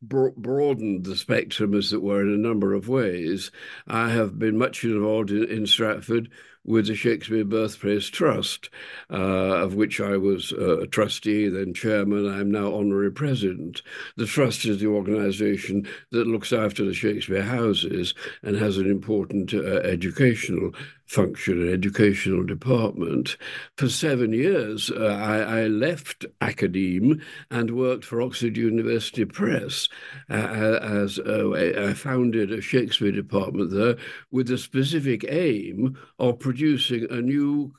broadened 0.00 1.04
the 1.04 1.16
spectrum, 1.16 1.74
as 1.74 1.92
it 1.92 2.00
were, 2.00 2.22
in 2.22 2.32
a 2.32 2.38
number 2.38 2.72
of 2.72 2.88
ways. 2.88 3.50
I 3.86 4.08
have 4.08 4.38
been 4.38 4.56
much 4.56 4.84
involved 4.84 5.30
in, 5.30 5.44
in 5.50 5.66
Stratford 5.66 6.30
with 6.64 6.86
the 6.86 6.94
Shakespeare 6.94 7.44
Birthplace 7.44 8.08
Trust, 8.08 8.70
uh, 9.10 9.16
of 9.16 9.74
which 9.74 10.00
I 10.00 10.16
was 10.16 10.52
uh, 10.52 10.80
a 10.80 10.86
trustee, 10.86 11.48
then 11.48 11.74
chairman. 11.74 12.26
I'm 12.26 12.50
now 12.50 12.74
honorary 12.74 13.10
president. 13.10 13.82
The 14.16 14.26
trust 14.26 14.64
is 14.64 14.78
the 14.78 14.86
organization 14.86 15.88
that 16.10 16.26
looks 16.26 16.52
after 16.52 16.84
the 16.84 16.94
Shakespeare 16.94 17.42
houses 17.42 18.14
and 18.42 18.56
has 18.56 18.78
an 18.78 18.90
important 18.90 19.54
uh, 19.54 19.80
educational 19.80 20.72
function, 21.12 21.60
an 21.60 21.72
educational 21.72 22.42
department. 22.42 23.36
For 23.76 23.88
seven 23.88 24.32
years, 24.32 24.90
uh, 24.90 25.04
I, 25.04 25.60
I, 25.60 25.66
left 25.66 26.24
academe 26.40 27.20
and 27.50 27.76
worked 27.76 28.04
for 28.04 28.22
Oxford 28.22 28.56
University 28.56 29.26
Press 29.26 29.88
uh, 30.30 30.34
as 30.34 31.18
uh, 31.18 31.50
I 31.52 31.92
founded 31.92 32.50
a 32.50 32.62
Shakespeare 32.62 33.12
department 33.12 33.72
there 33.72 33.96
with 34.30 34.48
the 34.48 34.56
specific 34.56 35.24
aim 35.28 35.98
of 36.18 36.38
producing 36.52 37.06
a 37.10 37.22
new 37.22 37.72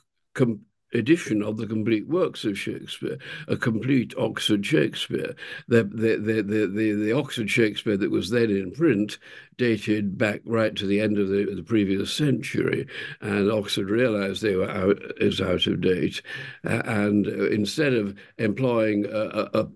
edition 0.92 1.42
of 1.42 1.56
the 1.56 1.66
complete 1.66 2.08
works 2.08 2.44
of 2.44 2.58
Shakespeare, 2.58 3.18
a 3.46 3.56
complete 3.56 4.14
Oxford 4.18 4.66
Shakespeare. 4.66 5.34
The, 5.68 5.84
the, 5.84 6.16
the, 6.16 6.42
the, 6.42 6.92
the, 6.92 7.12
Oxford 7.12 7.48
Shakespeare 7.48 7.96
that 7.96 8.10
was 8.10 8.30
then 8.30 8.50
in 8.50 8.72
print 8.72 9.18
dated 9.56 10.18
back 10.18 10.40
right 10.44 10.74
to 10.74 10.86
the 10.86 11.00
end 11.00 11.18
of 11.18 11.28
the, 11.28 11.52
the 11.54 11.62
previous 11.62 12.12
century, 12.12 12.88
and 13.20 13.50
Oxford 13.50 13.90
realized 13.90 14.42
they 14.42 14.56
were 14.56 14.70
out, 14.70 14.98
is 15.18 15.40
out 15.40 15.68
of 15.68 15.80
date. 15.80 16.20
Uh, 16.64 16.82
and 16.84 17.26
instead 17.26 17.92
of 17.92 18.16
employing 18.38 19.06
a, 19.06 19.48
a, 19.54 19.68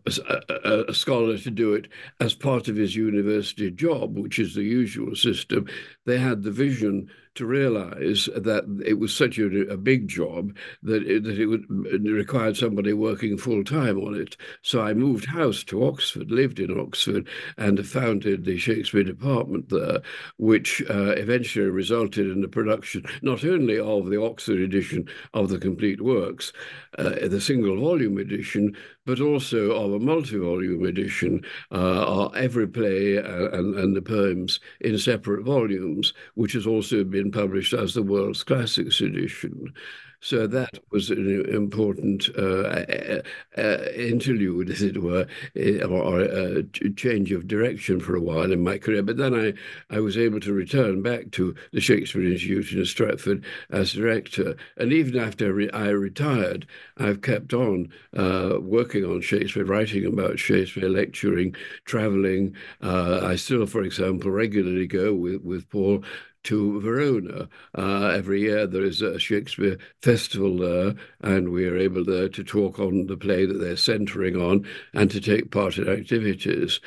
a, 0.65 0.85
a, 0.89 0.95
scholar 0.95 1.39
to 1.39 1.51
do 1.51 1.75
it 1.75 1.87
as 2.19 2.35
part 2.35 2.67
of 2.67 2.75
his 2.75 2.97
university 2.97 3.71
job, 3.71 4.19
which 4.19 4.41
is 4.41 4.55
the 4.55 4.65
usual 4.65 5.15
system, 5.15 5.69
they 6.07 6.19
had 6.19 6.43
the 6.43 6.51
vision 6.51 7.09
to 7.39 7.47
realize 7.47 8.29
that 8.37 8.83
it 8.85 8.99
was 8.99 9.15
such 9.15 9.39
a, 9.39 9.47
a 9.69 9.77
big 9.77 10.09
job 10.09 10.55
that 10.83 11.03
it, 11.05 11.25
that 11.25 11.39
it, 11.39 11.47
would, 11.47 11.65
it 11.87 12.03
required 12.03 12.57
somebody 12.57 12.93
working 12.93 13.39
full 13.39 13.65
time 13.65 13.99
on 13.99 14.15
it. 14.15 14.37
So 14.63 14.81
I 14.81 14.93
moved 14.95 15.25
house 15.25 15.65
to 15.65 15.87
Oxford, 15.87 16.31
lived 16.31 16.61
in 16.61 16.79
Oxford, 16.79 17.27
and 17.57 17.87
founded 17.87 18.45
the 18.45 18.59
Shakespeare 18.59 19.05
department 19.05 19.71
there, 19.71 20.01
which 20.37 20.83
uh, 20.91 21.15
eventually 21.17 21.71
resulted 21.71 22.31
in 22.31 22.41
the 22.41 22.49
production 22.49 23.05
not 23.23 23.45
only 23.45 23.79
of 23.79 24.11
the 24.11 24.21
Oxford 24.21 24.61
edition 24.61 25.09
of 25.33 25.49
the 25.49 25.59
complete 25.59 26.01
works, 26.01 26.53
uh, 26.99 27.29
the 27.29 27.41
single 27.41 27.81
volume 27.81 28.19
edition, 28.19 28.77
but 29.09 29.23
also 29.23 29.71
of 29.71 29.95
a 29.95 29.99
multi-volume 29.99 30.85
edition 30.85 31.43
uh, 31.73 32.27
of 32.27 32.37
every 32.37 32.69
play 32.69 33.17
uh, 33.17 33.49
and, 33.53 33.75
and 33.77 33.97
the 33.97 34.03
poems 34.03 34.61
in 34.83 34.99
separate 34.99 35.47
volumes, 35.47 36.13
which 36.35 36.53
has 36.53 36.67
also 36.67 37.03
been 37.05 37.33
published 37.33 37.73
as 37.73 37.95
the 37.95 38.03
World's 38.03 38.45
Classics 38.45 39.01
edition. 39.01 39.73
So 40.21 40.49
that 40.49 40.81
was 40.91 41.11
an 41.11 41.47
important 41.49 42.29
uh, 42.37 43.23
uh, 43.57 43.85
interlude, 43.95 44.71
as 44.71 44.83
it 44.83 45.01
were, 45.01 45.27
eh, 45.55 45.81
or 45.83 46.21
a 46.21 46.65
change 46.97 47.31
of 47.31 47.47
direction 47.47 48.01
for 48.01 48.17
a 48.17 48.21
while 48.21 48.51
in 48.51 48.65
my 48.65 48.79
career. 48.79 49.03
But 49.03 49.17
then 49.17 49.35
I, 49.35 49.55
I 49.95 50.01
was 50.01 50.19
able 50.19 50.41
to 50.41 50.53
return 50.53 51.03
back 51.03 51.31
to 51.33 51.55
the 51.73 51.81
Shakespeare 51.81 52.25
Institute 52.25 52.73
in 52.73 52.85
Stratford 52.85 53.45
as 53.71 53.93
director. 53.93 54.57
And 54.77 54.93
even 54.93 55.21
after 55.21 55.47
I 55.73 55.89
retired, 55.91 56.67
I've 56.97 57.23
kept 57.23 57.55
on 57.55 57.89
uh, 58.17 58.59
working 58.61 59.05
on 59.05 59.21
Shakespeare, 59.21 59.65
writing 59.65 60.05
about 60.05 60.41
Shakespeare, 60.41 60.89
lecturing, 60.89 61.55
traveling. 61.85 62.57
Uh, 62.83 63.21
I 63.23 63.37
still, 63.37 63.67
for 63.67 63.83
example, 63.83 64.33
regularly 64.33 64.89
go 64.89 65.15
with, 65.15 65.43
with 65.43 65.69
Paul 65.71 66.03
to 66.45 66.81
Verona. 66.81 67.49
Uh, 67.77 68.09
every 68.09 68.43
year 68.43 68.67
there 68.67 68.85
is 68.85 69.03
a 69.03 69.19
Shakespeare 69.19 69.79
festival 70.03 70.59
there, 70.59 70.95
and 71.21 71.51
we 71.51 71.67
are 71.67 71.77
able 71.77 72.05
there 72.05 72.29
to 72.29 72.45
talk 72.45 72.79
on 72.79 73.07
the 73.07 73.17
play 73.17 73.47
that 73.47 73.59
they're 73.59 73.77
centering 73.77 74.37
on 74.37 74.67
and 74.95 75.11
to 75.11 75.21
take 75.21 75.51
part 75.51 75.79
in 75.79 75.89
activities. 75.89 76.81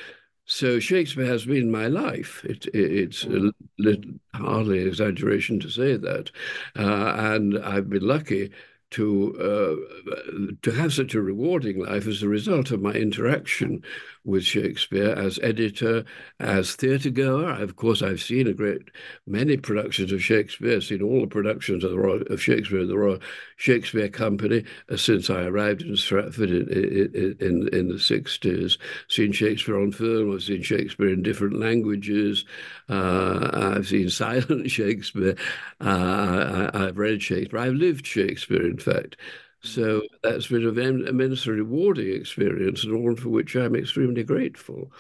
So 0.45 0.79
Shakespeare 0.79 1.25
has 1.25 1.45
been 1.45 1.71
my 1.71 1.87
life. 1.87 2.43
It, 2.43 2.65
it, 2.67 2.91
it's 2.91 3.25
little, 3.25 4.11
hardly 4.33 4.81
an 4.81 4.87
exaggeration 4.87 5.59
to 5.61 5.69
say 5.69 5.95
that, 5.95 6.31
uh, 6.77 7.13
and 7.15 7.57
I've 7.59 7.89
been 7.89 8.05
lucky 8.05 8.51
to 8.91 9.33
uh, 9.39 10.55
to 10.61 10.71
have 10.71 10.93
such 10.93 11.15
a 11.15 11.21
rewarding 11.21 11.79
life 11.79 12.07
as 12.07 12.21
a 12.21 12.27
result 12.27 12.71
of 12.71 12.81
my 12.81 12.91
interaction 12.91 13.81
with 14.23 14.43
Shakespeare 14.43 15.09
as 15.09 15.39
editor, 15.41 16.05
as 16.39 16.75
theatre 16.75 17.09
goer. 17.09 17.51
Of 17.51 17.75
course, 17.75 18.01
I've 18.01 18.21
seen 18.21 18.47
a 18.47 18.53
great 18.53 18.89
many 19.25 19.57
productions 19.57 20.11
of 20.11 20.23
Shakespeare. 20.23 20.75
I've 20.75 20.83
seen 20.83 21.01
all 21.01 21.21
the 21.21 21.27
productions 21.27 21.83
of 21.83 21.91
the 21.91 21.97
Royal, 21.97 22.21
of 22.23 22.41
Shakespeare, 22.41 22.85
the 22.85 22.97
Royal 22.97 23.19
Shakespeare 23.57 24.09
Company, 24.09 24.63
uh, 24.89 24.97
since 24.97 25.29
I 25.29 25.43
arrived 25.43 25.81
in 25.81 25.95
Stratford 25.95 26.49
in 26.49 26.69
in, 26.69 27.37
in, 27.39 27.69
in 27.73 27.87
the 27.87 27.99
sixties. 27.99 28.77
Seen 29.07 29.31
Shakespeare 29.31 29.79
on 29.79 29.91
film. 29.91 30.33
I've 30.33 30.43
seen 30.43 30.61
Shakespeare 30.61 31.09
in 31.09 31.23
different 31.23 31.59
languages. 31.59 32.45
Uh, 32.89 33.49
I've 33.53 33.87
seen 33.87 34.09
silent 34.21 34.69
Shakespeare. 34.69 35.35
Uh, 35.79 36.69
I, 36.73 36.79
have 36.85 36.97
read 36.97 37.21
Shakespeare. 37.23 37.59
I've 37.59 37.73
lived 37.73 38.05
Shakespeare, 38.05 38.65
in 38.65 38.77
fact. 38.77 39.17
So 39.63 40.01
that's 40.23 40.47
been 40.47 40.65
an 40.65 41.07
immensely 41.07 41.53
rewarding 41.53 42.13
experience 42.13 42.83
and 42.83 43.03
one 43.03 43.15
for 43.15 43.29
which 43.29 43.55
I'm 43.55 43.75
extremely 43.75 44.23
grateful. 44.23 44.91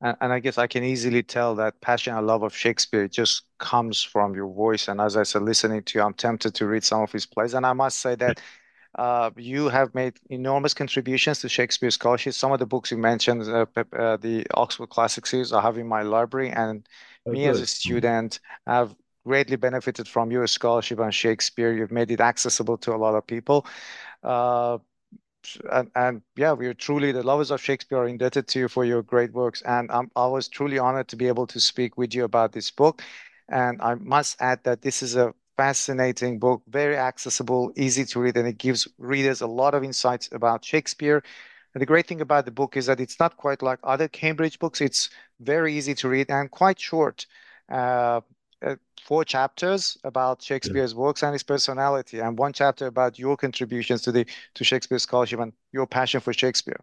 And, 0.00 0.16
and, 0.20 0.32
I 0.32 0.38
guess 0.38 0.58
I 0.58 0.68
can 0.68 0.84
easily 0.84 1.22
tell 1.22 1.56
that 1.56 1.80
passion 1.80 2.14
and 2.14 2.26
love 2.26 2.42
of 2.42 2.54
Shakespeare 2.54 3.08
just 3.08 3.42
comes 3.58 4.02
from 4.02 4.34
your 4.34 4.52
voice. 4.52 4.86
And 4.86 5.00
as 5.00 5.16
I 5.16 5.24
said, 5.24 5.42
listening 5.42 5.82
to 5.84 5.98
you, 5.98 6.04
I'm 6.04 6.14
tempted 6.14 6.54
to 6.54 6.66
read 6.66 6.84
some 6.84 7.02
of 7.02 7.10
his 7.10 7.26
plays. 7.26 7.54
And 7.54 7.66
I 7.66 7.72
must 7.72 7.98
say 7.98 8.14
that 8.16 8.40
uh, 8.94 9.30
you 9.36 9.68
have 9.68 9.94
made 9.94 10.14
enormous 10.30 10.72
contributions 10.72 11.40
to 11.40 11.48
Shakespeare 11.48 11.90
scholarship. 11.90 12.34
Some 12.34 12.52
of 12.52 12.60
the 12.60 12.66
books 12.66 12.92
you 12.92 12.96
mentioned, 12.96 13.42
uh, 13.42 13.66
uh, 13.92 14.16
the 14.16 14.46
Oxford 14.54 14.88
Classic 14.88 15.26
Series, 15.26 15.52
I 15.52 15.60
have 15.62 15.78
in 15.78 15.88
my 15.88 16.02
library. 16.02 16.50
And 16.50 16.88
oh, 17.26 17.32
me 17.32 17.40
good. 17.44 17.50
as 17.50 17.60
a 17.60 17.66
student, 17.66 18.38
have 18.66 18.94
greatly 19.28 19.56
benefited 19.56 20.08
from 20.08 20.30
your 20.30 20.46
scholarship 20.46 20.98
on 21.00 21.10
Shakespeare. 21.10 21.70
You've 21.72 21.92
made 21.92 22.10
it 22.10 22.20
accessible 22.20 22.78
to 22.78 22.94
a 22.94 22.98
lot 23.04 23.14
of 23.14 23.26
people. 23.26 23.66
Uh, 24.22 24.78
and, 25.70 25.90
and, 25.94 26.22
yeah, 26.36 26.52
we 26.52 26.66
are 26.66 26.74
truly 26.74 27.12
the 27.12 27.22
lovers 27.22 27.50
of 27.50 27.60
Shakespeare 27.60 27.98
are 27.98 28.08
indebted 28.08 28.48
to 28.48 28.58
you 28.60 28.68
for 28.68 28.84
your 28.84 29.02
great 29.02 29.32
works. 29.32 29.60
And 29.62 29.90
I'm, 29.90 30.10
I 30.16 30.26
was 30.26 30.48
truly 30.48 30.78
honored 30.78 31.08
to 31.08 31.16
be 31.16 31.28
able 31.28 31.46
to 31.48 31.60
speak 31.60 31.98
with 31.98 32.14
you 32.14 32.24
about 32.24 32.52
this 32.52 32.70
book. 32.70 33.02
And 33.48 33.80
I 33.82 33.94
must 33.94 34.40
add 34.40 34.60
that 34.64 34.80
this 34.80 35.02
is 35.02 35.14
a 35.14 35.34
fascinating 35.58 36.38
book, 36.38 36.62
very 36.68 36.96
accessible, 36.96 37.72
easy 37.76 38.04
to 38.06 38.20
read, 38.20 38.36
and 38.36 38.48
it 38.48 38.58
gives 38.58 38.88
readers 38.98 39.40
a 39.42 39.46
lot 39.46 39.74
of 39.74 39.84
insights 39.84 40.28
about 40.32 40.64
Shakespeare. 40.64 41.22
And 41.74 41.82
the 41.82 41.86
great 41.86 42.06
thing 42.06 42.20
about 42.20 42.44
the 42.44 42.50
book 42.60 42.76
is 42.76 42.86
that 42.86 43.00
it's 43.00 43.20
not 43.20 43.36
quite 43.36 43.62
like 43.62 43.80
other 43.82 44.08
Cambridge 44.08 44.58
books. 44.58 44.80
It's 44.80 45.10
very 45.40 45.74
easy 45.74 45.94
to 45.96 46.08
read 46.08 46.30
and 46.30 46.50
quite 46.50 46.80
short. 46.80 47.26
Uh, 47.68 48.20
four 49.00 49.24
chapters 49.24 49.96
about 50.04 50.42
Shakespeare's 50.42 50.92
yeah. 50.92 50.98
works 50.98 51.22
and 51.22 51.32
his 51.32 51.42
personality, 51.42 52.20
and 52.20 52.38
one 52.38 52.52
chapter 52.52 52.86
about 52.86 53.18
your 53.18 53.36
contributions 53.36 54.02
to 54.02 54.12
the 54.12 54.26
to 54.54 54.64
Shakespeare 54.64 54.98
scholarship 54.98 55.40
and 55.40 55.52
your 55.72 55.86
passion 55.86 56.20
for 56.20 56.32
Shakespeare. 56.32 56.80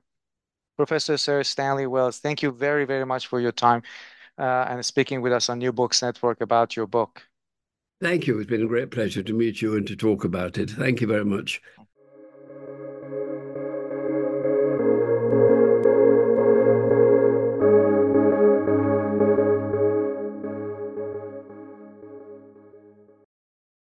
Professor 0.77 1.17
Sir 1.17 1.43
Stanley 1.43 1.87
Wells, 1.87 2.19
thank 2.19 2.41
you 2.41 2.51
very 2.51 2.85
very 2.85 3.05
much 3.05 3.27
for 3.27 3.39
your 3.39 3.53
time 3.53 3.81
uh, 4.37 4.65
and 4.69 4.85
speaking 4.85 5.21
with 5.21 5.33
us 5.33 5.49
on 5.49 5.59
New 5.59 5.71
Books 5.71 6.01
Network 6.01 6.41
about 6.41 6.75
your 6.75 6.87
book. 6.87 7.23
Thank 8.01 8.27
you. 8.27 8.39
It's 8.39 8.49
been 8.49 8.63
a 8.63 8.67
great 8.67 8.91
pleasure 8.91 9.23
to 9.23 9.33
meet 9.33 9.61
you 9.61 9.75
and 9.77 9.87
to 9.87 9.95
talk 9.95 10.25
about 10.25 10.57
it. 10.57 10.69
Thank 10.69 11.01
you 11.01 11.07
very 11.07 11.25
much. 11.25 11.61